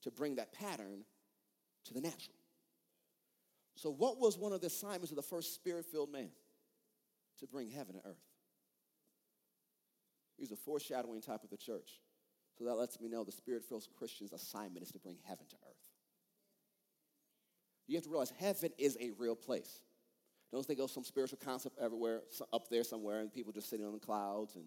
[0.02, 1.04] to bring that pattern
[1.86, 2.36] to the natural.
[3.76, 6.30] So, what was one of the assignments of the first spirit filled man?
[7.40, 8.24] To bring heaven to earth.
[10.38, 12.00] He's a foreshadowing type of the church.
[12.58, 15.56] So that lets me know the spirit filled Christian's assignment is to bring heaven to
[15.68, 15.76] earth.
[17.88, 19.82] You have to realize heaven is a real place.
[20.52, 22.22] Don't think of some spiritual concept everywhere,
[22.54, 24.66] up there somewhere, and people just sitting on the clouds and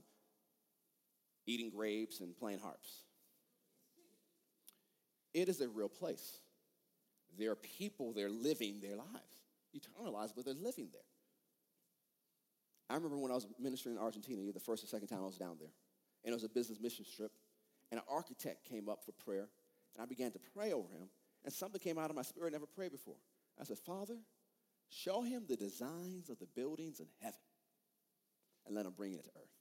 [1.48, 3.02] eating grapes and playing harps.
[5.32, 6.40] It is a real place.
[7.38, 11.02] There are people there living their lives, eternal lives, but they're living there.
[12.90, 15.36] I remember when I was ministering in Argentina, the first or second time I was
[15.36, 15.72] down there,
[16.24, 17.32] and it was a business mission trip,
[17.90, 19.48] and an architect came up for prayer,
[19.94, 21.08] and I began to pray over him,
[21.44, 23.16] and something came out of my spirit I never prayed before.
[23.60, 24.16] I said, Father,
[24.88, 27.38] show him the designs of the buildings in heaven,
[28.66, 29.57] and let him bring it to earth.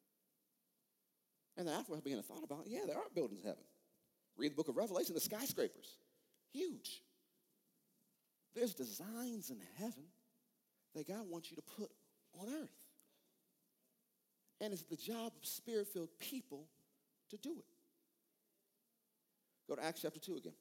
[1.58, 3.64] And then after I began to thought about, yeah, there are buildings in heaven.
[4.38, 5.98] Read the book of Revelation, the skyscrapers,
[6.54, 7.02] huge.
[8.56, 10.06] There's designs in heaven
[10.94, 11.92] that God wants you to put
[12.40, 12.70] on earth.
[14.62, 16.68] And it's the job of spirit filled people
[17.30, 17.66] to do it.
[19.68, 20.54] Go to Acts chapter 2 again.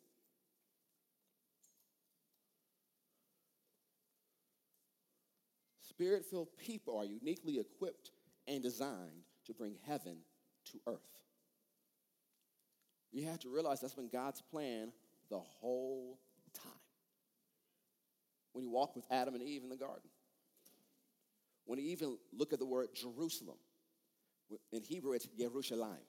[5.89, 8.11] Spirit filled people are uniquely equipped
[8.47, 10.17] and designed to bring heaven
[10.73, 11.01] to earth.
[13.13, 14.93] You have to realize that's been God's plan
[15.31, 16.19] the whole
[16.55, 16.73] time.
[18.53, 20.09] When you walk with Adam and Eve in the garden,
[21.65, 23.57] when you even look at the word Jerusalem,
[24.73, 26.07] in Hebrew, it's Yerushalayim.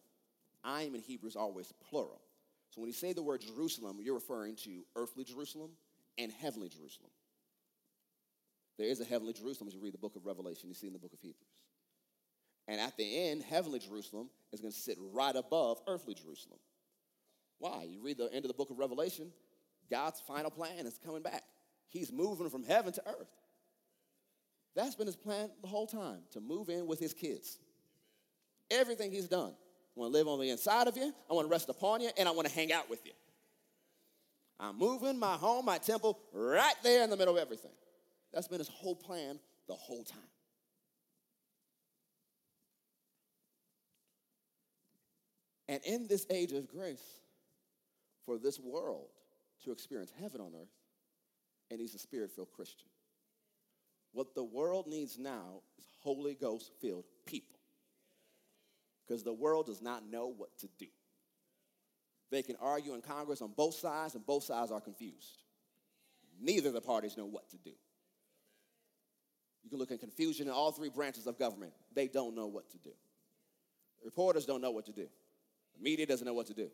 [0.64, 2.22] I'm in Hebrew is always plural.
[2.70, 5.72] So when you say the word Jerusalem, you're referring to earthly Jerusalem
[6.18, 7.10] and heavenly Jerusalem.
[8.78, 10.94] There is a heavenly Jerusalem as you read the book of Revelation, you see in
[10.94, 11.57] the book of Hebrews.
[12.68, 16.60] And at the end, heavenly Jerusalem is going to sit right above earthly Jerusalem.
[17.60, 17.88] Why?
[17.90, 19.32] You read the end of the book of Revelation,
[19.90, 21.44] God's final plan is coming back.
[21.88, 23.30] He's moving from heaven to earth.
[24.76, 27.58] That's been his plan the whole time to move in with his kids
[28.70, 29.54] everything he's done.
[29.96, 32.10] I want to live on the inside of you, I want to rest upon you,
[32.18, 33.14] and I want to hang out with you.
[34.60, 37.72] I'm moving my home, my temple, right there in the middle of everything.
[38.34, 40.20] That's been his whole plan the whole time.
[45.70, 47.04] And in this age of grace,
[48.26, 49.08] for this world
[49.64, 50.70] to experience heaven on earth,
[51.70, 52.88] it needs a spirit filled Christian.
[54.14, 57.60] What the world needs now is Holy Ghost filled people.
[59.06, 60.88] Because the world does not know what to do.
[62.30, 65.44] They can argue in Congress on both sides, and both sides are confused.
[66.42, 67.72] Neither of the parties know what to do.
[69.64, 71.74] You can look at confusion in all three branches of government.
[71.94, 72.92] They don't know what to do.
[74.04, 75.08] Reporters don't know what to do.
[75.82, 76.70] Media doesn't know what to do.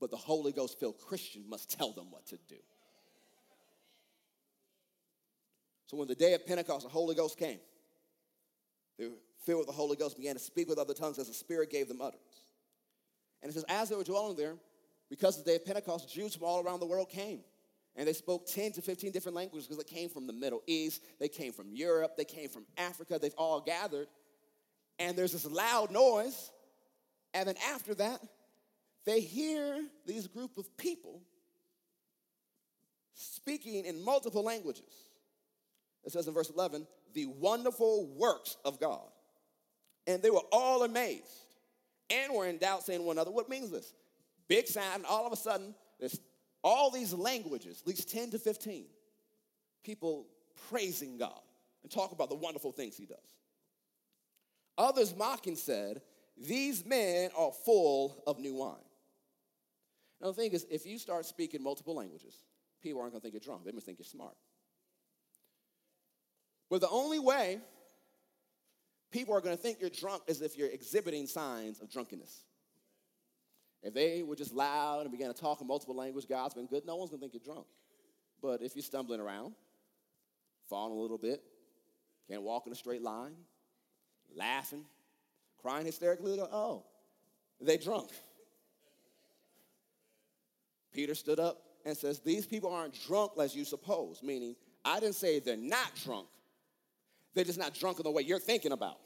[0.00, 2.56] But the Holy Ghost filled Christian must tell them what to do.
[5.86, 7.58] So when the day of Pentecost, the Holy Ghost came.
[8.98, 11.34] They were filled with the Holy Ghost, began to speak with other tongues as the
[11.34, 12.40] Spirit gave them utterance.
[13.42, 14.54] And it says, as they were dwelling there,
[15.10, 17.40] because of the day of Pentecost, Jews from all around the world came.
[17.96, 21.02] And they spoke 10 to 15 different languages because they came from the Middle East,
[21.20, 24.08] they came from Europe, they came from Africa, they've all gathered.
[24.98, 26.50] And there's this loud noise.
[27.34, 28.20] And then after that,
[29.04, 31.20] they hear these group of people
[33.14, 35.10] speaking in multiple languages.
[36.04, 39.08] It says in verse 11, the wonderful works of God.
[40.06, 41.24] And they were all amazed
[42.10, 43.94] and were in doubt, saying to one another, What means this?
[44.48, 46.20] Big sound, and all of a sudden, there's
[46.62, 48.84] all these languages, at least 10 to 15,
[49.82, 50.26] people
[50.68, 51.40] praising God
[51.82, 53.18] and talk about the wonderful things He does.
[54.76, 56.02] Others mocking said,
[56.36, 58.76] These men are full of new wine.
[60.20, 62.34] Now, the thing is, if you start speaking multiple languages,
[62.82, 63.64] people aren't going to think you're drunk.
[63.64, 64.34] They must think you're smart.
[66.70, 67.60] But the only way
[69.10, 72.42] people are going to think you're drunk is if you're exhibiting signs of drunkenness.
[73.82, 76.86] If they were just loud and began to talk in multiple languages, God's been good,
[76.86, 77.66] no one's going to think you're drunk.
[78.40, 79.54] But if you're stumbling around,
[80.68, 81.42] falling a little bit,
[82.28, 83.34] can't walk in a straight line,
[84.34, 84.84] laughing,
[85.64, 86.84] crying hysterically, oh,
[87.58, 88.10] they drunk.
[90.92, 95.14] Peter stood up and says, These people aren't drunk as you suppose, meaning, I didn't
[95.14, 96.26] say they're not drunk.
[97.32, 98.98] They're just not drunk in the way you're thinking about.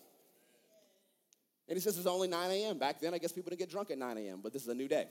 [1.68, 2.78] And he says it's only 9 a.m.
[2.78, 4.74] Back then, I guess people didn't get drunk at 9 a.m., but this is a
[4.74, 5.06] new day.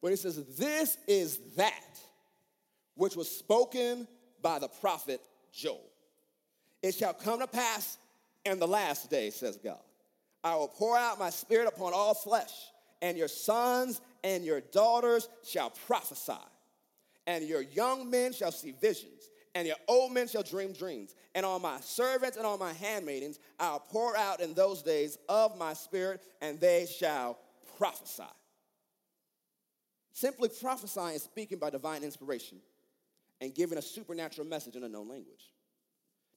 [0.00, 2.00] But he says, This is that
[2.94, 4.08] which was spoken
[4.40, 5.20] by the prophet
[5.52, 5.93] Joel.
[6.84, 7.96] It shall come to pass
[8.44, 9.80] in the last day, says God.
[10.44, 12.52] I will pour out my spirit upon all flesh,
[13.00, 16.34] and your sons and your daughters shall prophesy,
[17.26, 21.14] and your young men shall see visions, and your old men shall dream dreams.
[21.34, 25.56] And on my servants and on my handmaidens I'll pour out in those days of
[25.56, 27.38] my spirit, and they shall
[27.78, 28.24] prophesy.
[30.12, 32.58] Simply prophesying is speaking by divine inspiration
[33.40, 35.50] and giving a supernatural message in a known language.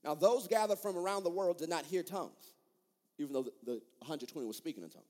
[0.07, 2.55] Now, those gathered from around the world did not hear tongues
[3.17, 5.05] even though the, the 120 were speaking in tongues.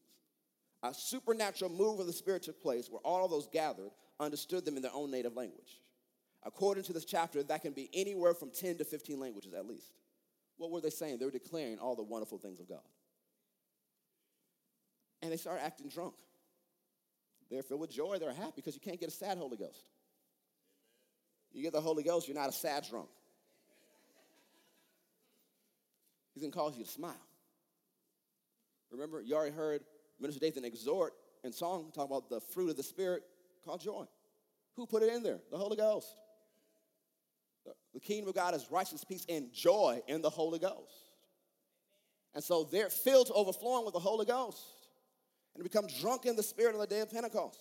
[0.84, 4.78] A supernatural move of the Spirit took place where all of those gathered understood them
[4.78, 5.82] in their own native language.
[6.44, 9.92] According to this chapter, that can be anywhere from 10 to 15 languages at least.
[10.58, 11.18] What were they saying?
[11.18, 12.80] They were declaring all the wonderful things of God.
[15.22, 16.14] And they started acting drunk.
[17.50, 19.90] They're filled with joy, they're happy because you can't get a sad Holy Ghost.
[21.52, 23.10] You get the Holy Ghost, you're not a sad drunk.
[26.38, 27.16] He's gonna cause you to smile.
[28.92, 29.82] Remember, you already heard
[30.20, 33.24] Minister Dathan exhort in song talk about the fruit of the Spirit
[33.66, 34.06] called joy.
[34.76, 35.40] Who put it in there?
[35.50, 36.16] The Holy Ghost.
[37.96, 40.94] The kingdom of God is righteousness, peace, and joy in the Holy Ghost.
[42.36, 44.62] And so they're filled to overflowing with the Holy Ghost
[45.56, 47.60] and become drunk in the Spirit on the day of Pentecost.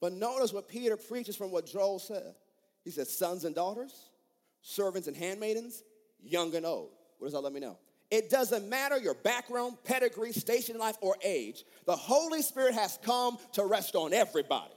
[0.00, 2.36] But notice what Peter preaches from what Joel said.
[2.84, 3.92] He says, sons and daughters,
[4.60, 5.82] servants and handmaidens,
[6.22, 6.90] young and old.
[7.18, 7.76] What does that let me know?
[8.10, 11.64] It doesn't matter your background, pedigree, station in life, or age.
[11.84, 14.72] The Holy Spirit has come to rest on everybody.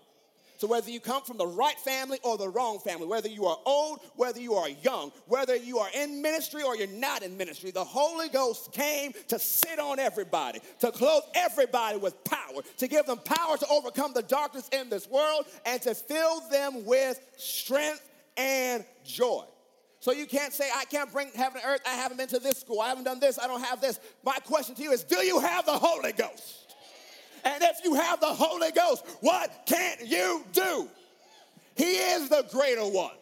[0.57, 3.57] So, whether you come from the right family or the wrong family, whether you are
[3.65, 7.71] old, whether you are young, whether you are in ministry or you're not in ministry,
[7.71, 13.07] the Holy Ghost came to sit on everybody, to clothe everybody with power, to give
[13.07, 18.07] them power to overcome the darkness in this world, and to fill them with strength
[18.37, 19.45] and joy.
[20.01, 21.81] So you can't say, I can't bring heaven and earth.
[21.85, 22.81] I haven't been to this school.
[22.81, 23.37] I haven't done this.
[23.37, 23.99] I don't have this.
[24.25, 26.73] My question to you is, do you have the Holy Ghost?
[27.45, 30.89] And if you have the Holy Ghost, what can't you do?
[31.75, 33.13] He is the greater one.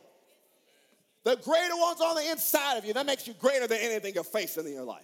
[1.25, 2.93] The greater one's on the inside of you.
[2.93, 5.03] That makes you greater than anything you're facing in your life.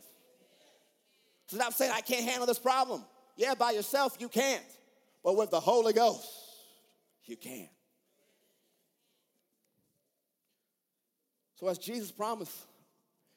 [1.47, 3.03] So I'm saying I can't handle this problem.
[3.35, 4.63] Yeah, by yourself you can't.
[5.25, 6.25] But with the Holy Ghost,
[7.25, 7.67] you can.
[11.55, 12.53] So, as Jesus promised,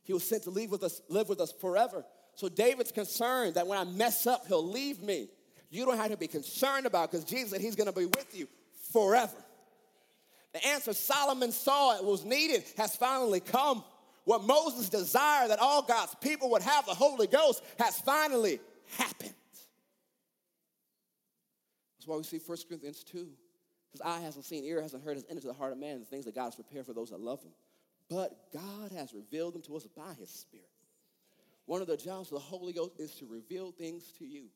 [0.02, 2.04] He was sent to live with us, live with us forever.
[2.38, 5.28] So David's concerned that when I mess up, he'll leave me.
[5.70, 8.28] You don't have to be concerned about because Jesus said he's going to be with
[8.32, 8.46] you
[8.92, 9.34] forever.
[10.52, 13.82] The answer Solomon saw it was needed has finally come.
[14.22, 18.60] What Moses desired that all God's people would have the Holy Ghost has finally
[18.96, 19.34] happened.
[21.98, 23.26] That's why we see 1 Corinthians 2.
[23.90, 26.24] Because eye hasn't seen, ear hasn't heard, has entered the heart of man the things
[26.26, 27.50] that God has prepared for those that love him.
[28.08, 30.66] But God has revealed them to us by his Spirit.
[31.66, 34.46] One of the jobs of the Holy Ghost is to reveal things to you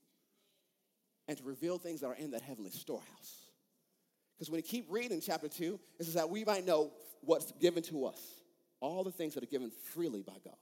[1.28, 3.50] and to reveal things that are in that heavenly storehouse.
[4.34, 6.90] Because when you keep reading chapter 2, it says that we might know
[7.20, 8.18] what's given to us,
[8.80, 10.56] all the things that are given freely by God.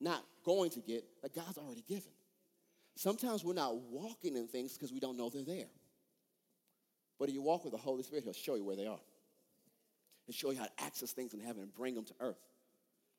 [0.00, 2.10] Not going to get, that God's already given.
[2.96, 5.68] Sometimes we're not walking in things because we don't know they're there.
[7.18, 8.98] But if you walk with the Holy Spirit, He'll show you where they are
[10.26, 12.40] and show you how to access things in heaven and bring them to earth.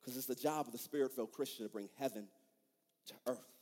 [0.00, 2.26] Because it's the job of the Spirit filled Christian to bring heaven
[3.06, 3.54] to earth.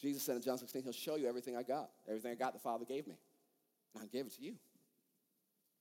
[0.00, 1.90] Jesus said in John 16, He'll show you everything I got.
[2.08, 3.16] Everything I got, the Father gave me.
[3.94, 4.54] And I gave it to you.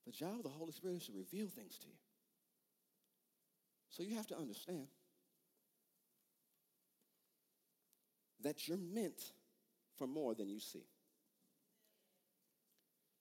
[0.06, 1.94] The job of the Holy Spirit is to reveal things to you.
[3.90, 4.88] So you have to understand
[8.44, 9.32] that you're meant
[9.98, 10.86] for more than you see.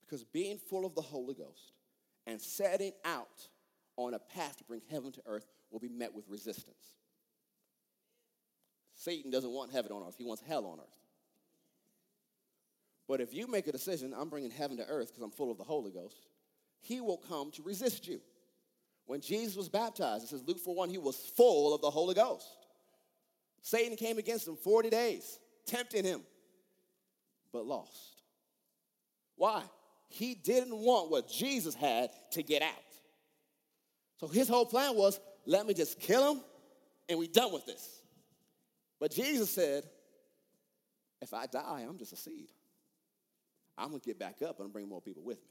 [0.01, 1.73] Because being full of the Holy Ghost
[2.29, 3.47] and setting out
[3.97, 6.95] on a path to bring heaven to earth will be met with resistance.
[8.93, 10.99] Satan doesn't want heaven on earth, he wants hell on earth.
[13.07, 15.57] But if you make a decision, I'm bringing heaven to earth because I'm full of
[15.57, 16.27] the Holy Ghost,
[16.81, 18.21] he will come to resist you.
[19.07, 22.13] When Jesus was baptized, it says Luke 4 1, he was full of the Holy
[22.13, 22.45] Ghost.
[23.63, 26.21] Satan came against him 40 days, tempting him,
[27.51, 28.21] but lost.
[29.35, 29.63] Why?
[30.09, 32.69] He didn't want what Jesus had to get out.
[34.19, 36.41] So his whole plan was let me just kill him
[37.07, 38.01] and we done with this.
[38.99, 39.83] But Jesus said,
[41.21, 42.49] if I die, I'm just a seed.
[43.77, 45.49] I'm gonna get back up and bring more people with me.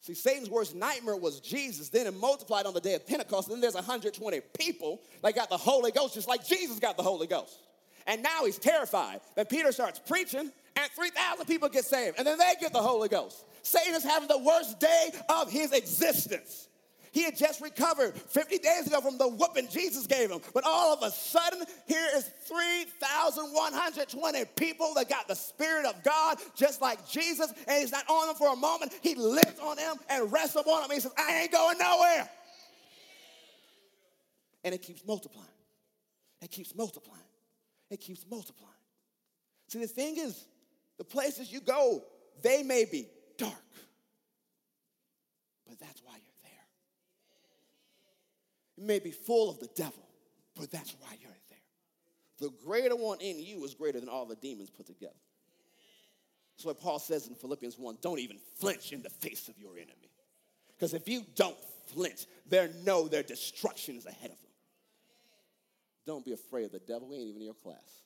[0.00, 1.88] See, Satan's worst nightmare was Jesus.
[1.88, 3.48] Then it multiplied on the day of Pentecost.
[3.48, 7.26] Then there's 120 people that got the Holy Ghost, just like Jesus got the Holy
[7.26, 7.58] Ghost.
[8.06, 9.20] And now he's terrified.
[9.36, 13.08] Then Peter starts preaching, and 3,000 people get saved, and then they get the Holy
[13.08, 13.44] Ghost.
[13.62, 16.68] Satan is having the worst day of his existence.
[17.10, 20.40] He had just recovered 50 days ago from the whooping Jesus gave him.
[20.54, 26.38] But all of a sudden, here is 3,120 people that got the Spirit of God
[26.54, 27.52] just like Jesus.
[27.66, 28.92] And he's not on them for a moment.
[29.02, 30.90] He lives on them and rests upon them.
[30.92, 32.28] He says, I ain't going nowhere.
[34.64, 35.48] And it keeps multiplying.
[36.42, 37.22] It keeps multiplying.
[37.90, 38.74] It keeps multiplying.
[39.68, 40.44] See, the thing is,
[40.98, 42.04] the places you go,
[42.42, 43.54] they may be dark,
[45.66, 46.66] but that's why you're there.
[48.76, 50.06] it may be full of the devil,
[50.54, 51.58] but that's why you're there.
[52.38, 55.14] The greater one in you is greater than all the demons put together.
[56.56, 59.76] That's what Paul says in Philippians 1 don't even flinch in the face of your
[59.76, 60.10] enemy.
[60.76, 64.50] Because if you don't flinch, they know their destruction is ahead of them.
[66.06, 67.10] Don't be afraid of the devil.
[67.10, 68.02] He ain't even in your class.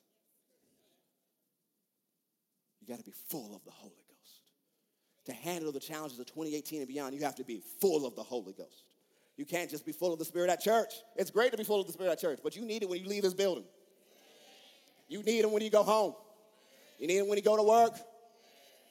[2.83, 4.41] You got to be full of the Holy Ghost.
[5.25, 8.23] To handle the challenges of 2018 and beyond, you have to be full of the
[8.23, 8.83] Holy Ghost.
[9.37, 10.93] You can't just be full of the Spirit at church.
[11.15, 12.99] It's great to be full of the Spirit at church, but you need it when
[12.99, 13.63] you leave this building.
[15.07, 16.13] You need it when you go home.
[16.99, 17.93] You need it when you go to work.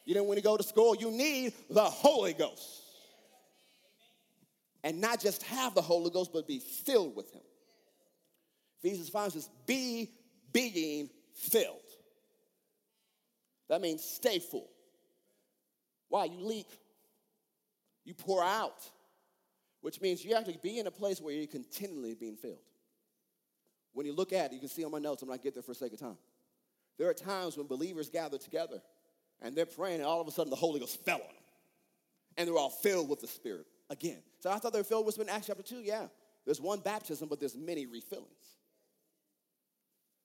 [0.07, 0.97] You need it when you go to school.
[0.97, 2.80] You need the Holy Ghost.
[4.82, 7.43] And not just have the Holy Ghost, but be filled with Him.
[8.82, 10.11] Ephesians 5 says, be
[10.53, 11.76] being filled.
[13.69, 14.69] That means stay full.
[16.09, 16.27] Why?
[16.27, 16.69] You leak,
[18.05, 18.83] you pour out
[19.83, 22.63] which means you have to be in a place where you're continually being filled.
[23.93, 25.63] When you look at it, you can see on my notes, I'm not get there
[25.63, 26.17] for sake of time.
[26.99, 28.81] There are times when believers gather together
[29.43, 31.37] and they're praying, and all of a sudden the Holy Ghost fell on them.
[32.39, 34.23] And they're all filled with the Spirit again.
[34.39, 35.81] So I thought they were filled with in Acts chapter 2.
[35.83, 36.07] Yeah.
[36.47, 38.62] There's one baptism, but there's many refillings.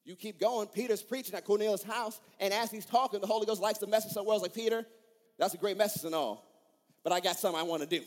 [0.08, 3.62] You keep going, Peter's preaching at Cornelius' house, and as he's talking, the Holy Ghost
[3.62, 4.38] likes the message so well.
[4.38, 4.84] He's like, Peter,
[5.38, 6.44] that's a great message and all,
[7.04, 8.04] but I got something I want to do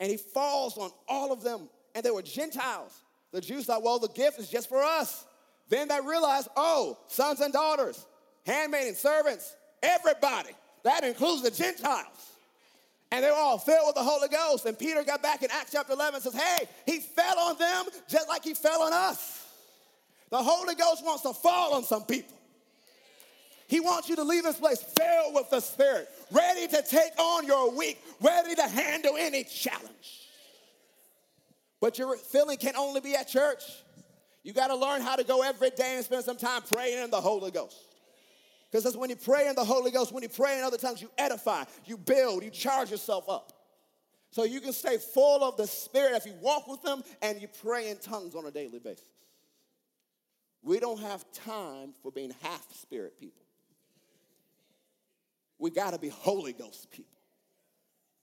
[0.00, 1.68] and he falls on all of them.
[1.94, 3.02] And they were Gentiles.
[3.32, 5.24] The Jews thought, well, the gift is just for us.
[5.68, 8.06] Then they realized, oh, sons and daughters,
[8.44, 10.50] handmaidens, servants, everybody.
[10.84, 12.32] That includes the Gentiles.
[13.10, 14.66] And they were all filled with the Holy Ghost.
[14.66, 17.86] And Peter got back in Acts chapter 11 and says, hey, he fell on them
[18.08, 19.35] just like he fell on us.
[20.30, 22.36] The Holy Ghost wants to fall on some people.
[23.68, 27.46] He wants you to leave this place filled with the Spirit, ready to take on
[27.46, 30.28] your week, ready to handle any challenge.
[31.80, 33.62] But your filling can only be at church.
[34.42, 37.10] You got to learn how to go every day and spend some time praying in
[37.10, 37.76] the Holy Ghost.
[38.70, 41.02] Because that's when you pray in the Holy Ghost, when you pray in other tongues,
[41.02, 43.52] you edify, you build, you charge yourself up.
[44.30, 47.48] So you can stay full of the Spirit if you walk with Him and you
[47.62, 49.04] pray in tongues on a daily basis.
[50.66, 53.44] We don't have time for being half spirit people.
[55.60, 57.16] We got to be Holy Ghost people.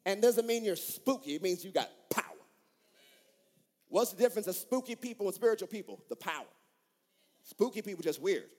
[0.06, 2.26] And doesn't mean you're spooky, it means you got power.
[3.88, 6.04] What's the difference of spooky people and spiritual people?
[6.10, 6.44] The power.
[7.44, 8.50] Spooky people just weird.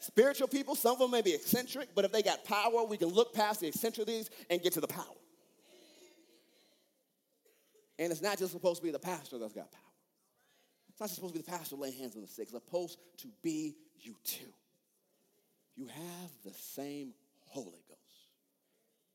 [0.00, 3.08] Spiritual people, some of them may be eccentric, but if they got power, we can
[3.08, 5.04] look past the eccentricities and get to the power.
[8.00, 9.87] And it's not just supposed to be the pastor that's got power.
[10.98, 12.48] It's not supposed to be the pastor laying hands on the sick.
[12.50, 14.52] It's supposed to be you too.
[15.76, 17.14] You have the same
[17.46, 18.32] Holy Ghost,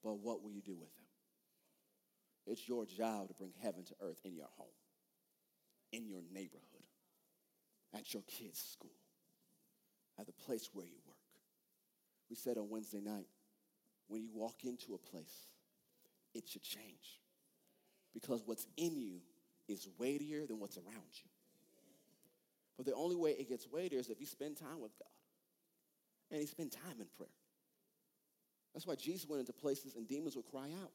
[0.02, 1.06] but what will you do with him?
[2.48, 4.68] It's your job to bring heaven to earth in your home,
[5.92, 6.64] in your neighborhood,
[7.94, 8.92] at your kids' school
[10.18, 11.18] at the place where you work.
[12.30, 13.28] We said on Wednesday night,
[14.08, 15.48] when you walk into a place,
[16.34, 17.20] it should change.
[18.14, 19.20] Because what's in you
[19.68, 21.30] is weightier than what's around you.
[22.78, 25.10] But the only way it gets weightier is if you spend time with God
[26.32, 27.30] and you spend time in prayer.
[28.74, 30.92] That's why Jesus went into places and demons would cry out.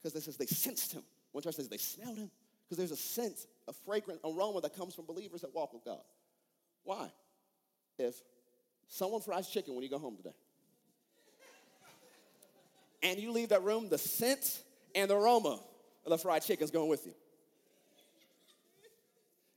[0.00, 1.02] Because they says they sensed him.
[1.32, 2.30] One church says they smelled him.
[2.64, 6.02] Because there's a scent, a fragrant aroma that comes from believers that walk with God.
[6.84, 7.10] Why?
[7.98, 8.14] if
[8.88, 10.34] someone fries chicken when you go home today,
[13.02, 14.62] and you leave that room, the scent
[14.94, 15.60] and the aroma
[16.04, 17.12] of the fried chicken is going with you.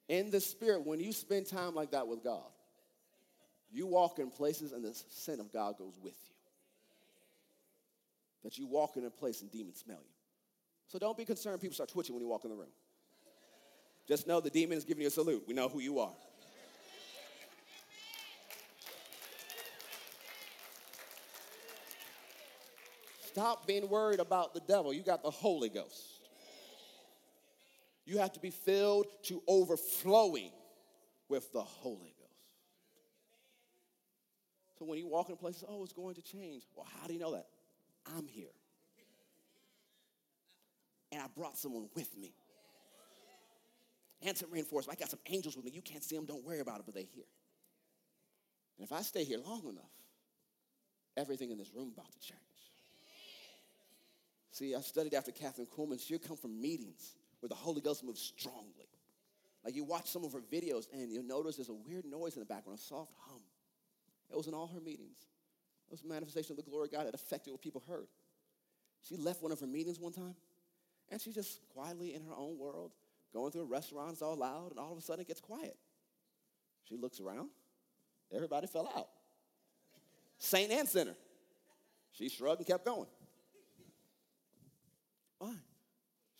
[0.10, 2.49] In the spirit, when you spend time like that with God,
[3.72, 6.36] you walk in places and the scent of God goes with you.
[8.43, 10.14] That you walk in a place and demons smell you.
[10.88, 12.72] So don't be concerned people start twitching when you walk in the room.
[14.08, 15.43] Just know the demon is giving you a salute.
[15.45, 16.14] We know who you are.
[23.26, 24.93] Stop being worried about the devil.
[24.93, 26.16] You got the Holy Ghost.
[28.08, 30.51] You have to be filled to overflowing
[31.28, 32.32] with the Holy Ghost.
[34.80, 36.64] So when you walk in places, oh, it's going to change.
[36.74, 37.47] Well, how do you know that?
[38.16, 38.53] I'm here.
[41.12, 42.34] And I brought someone with me.
[44.22, 44.97] And some reinforcement.
[44.97, 45.72] I got some angels with me.
[45.72, 47.26] You can't see them, don't worry about it, but they're here.
[48.78, 49.91] And if I stay here long enough,
[51.18, 52.39] everything in this room about to change.
[54.51, 55.99] See, I studied after Kathryn Kuhlman.
[55.99, 58.90] She'd come from meetings where the Holy Ghost moves strongly.
[59.64, 62.40] Like you watch some of her videos and you'll notice there's a weird noise in
[62.40, 63.42] the background, a soft hum.
[64.30, 65.18] It was in all her meetings.
[65.88, 68.08] It was a manifestation of the glory of God that affected what people heard.
[69.08, 70.36] She left one of her meetings one time
[71.10, 72.92] and she's just quietly in her own world,
[73.34, 75.78] going through a restaurant, it's all loud, and all of a sudden it gets quiet.
[76.88, 77.50] She looks around,
[78.34, 79.08] everybody fell out.
[80.40, 81.16] Saint and sinner.
[82.12, 83.08] She shrugged and kept going.
[85.40, 85.54] Why?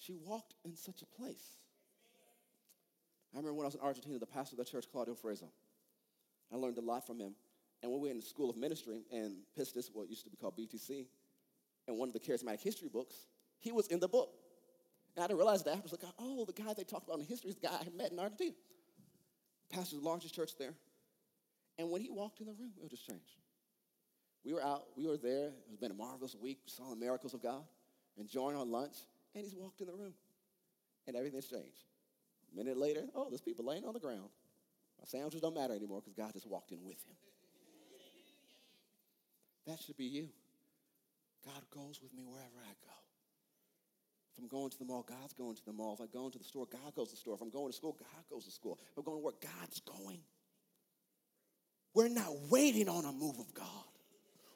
[0.08, 1.58] She walked in such a place.
[3.34, 5.50] I remember when I was in Argentina, the pastor of the church, Claudio Freidzon,
[6.52, 7.36] I learned a lot from him.
[7.84, 10.38] And when we were in the school of ministry and Pistis, what used to be
[10.38, 11.08] called BTC,
[11.88, 13.16] and one of the charismatic history books,
[13.60, 14.30] he was in the book.
[15.16, 15.76] And I didn't realize that.
[15.76, 17.74] I was like, oh, the guy they talked about in the history is the guy
[17.74, 18.54] I met in Argentina.
[19.70, 20.74] Pastor's the largest church there.
[21.78, 23.36] And when he walked in the room, it was just changed.
[24.46, 25.52] We were out, we were there.
[25.68, 27.64] It's been a marvelous week, saw the miracles of God
[28.18, 28.96] enjoying our lunch,
[29.38, 30.14] and he's walked in the room.
[31.08, 31.86] And everything's changed.
[32.52, 34.30] A minute later, oh, there's people laying on the ground.
[35.00, 37.16] My sandwiches don't matter anymore because God just walked in with him.
[39.68, 40.30] That should be you.
[41.46, 42.94] God goes with me wherever I go.
[44.34, 45.94] If I'm going to the mall, God's going to the mall.
[45.94, 47.36] If I'm going to the store, God goes to the store.
[47.36, 48.80] If I'm going to school, God goes to school.
[48.92, 50.20] If I'm going to work, God's going.
[51.94, 53.66] We're not waiting on a move of God.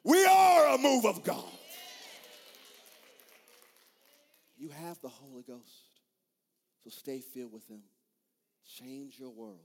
[0.04, 1.44] We are a move of God.
[4.62, 5.88] You have the Holy Ghost.
[6.84, 7.80] So stay filled with Him.
[8.64, 9.58] Change your world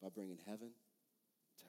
[0.00, 0.70] by bringing heaven
[1.58, 1.64] to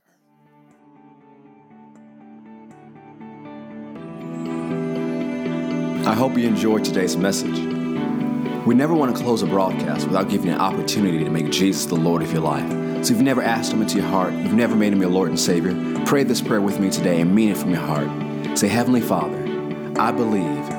[5.97, 6.07] earth.
[6.07, 7.57] I hope you enjoyed today's message.
[8.67, 11.87] We never want to close a broadcast without giving you an opportunity to make Jesus
[11.87, 12.69] the Lord of your life.
[12.69, 15.29] So if you've never asked Him into your heart, you've never made Him your Lord
[15.29, 15.73] and Savior,
[16.05, 18.59] pray this prayer with me today and mean it from your heart.
[18.59, 19.41] Say, Heavenly Father,
[19.97, 20.78] I believe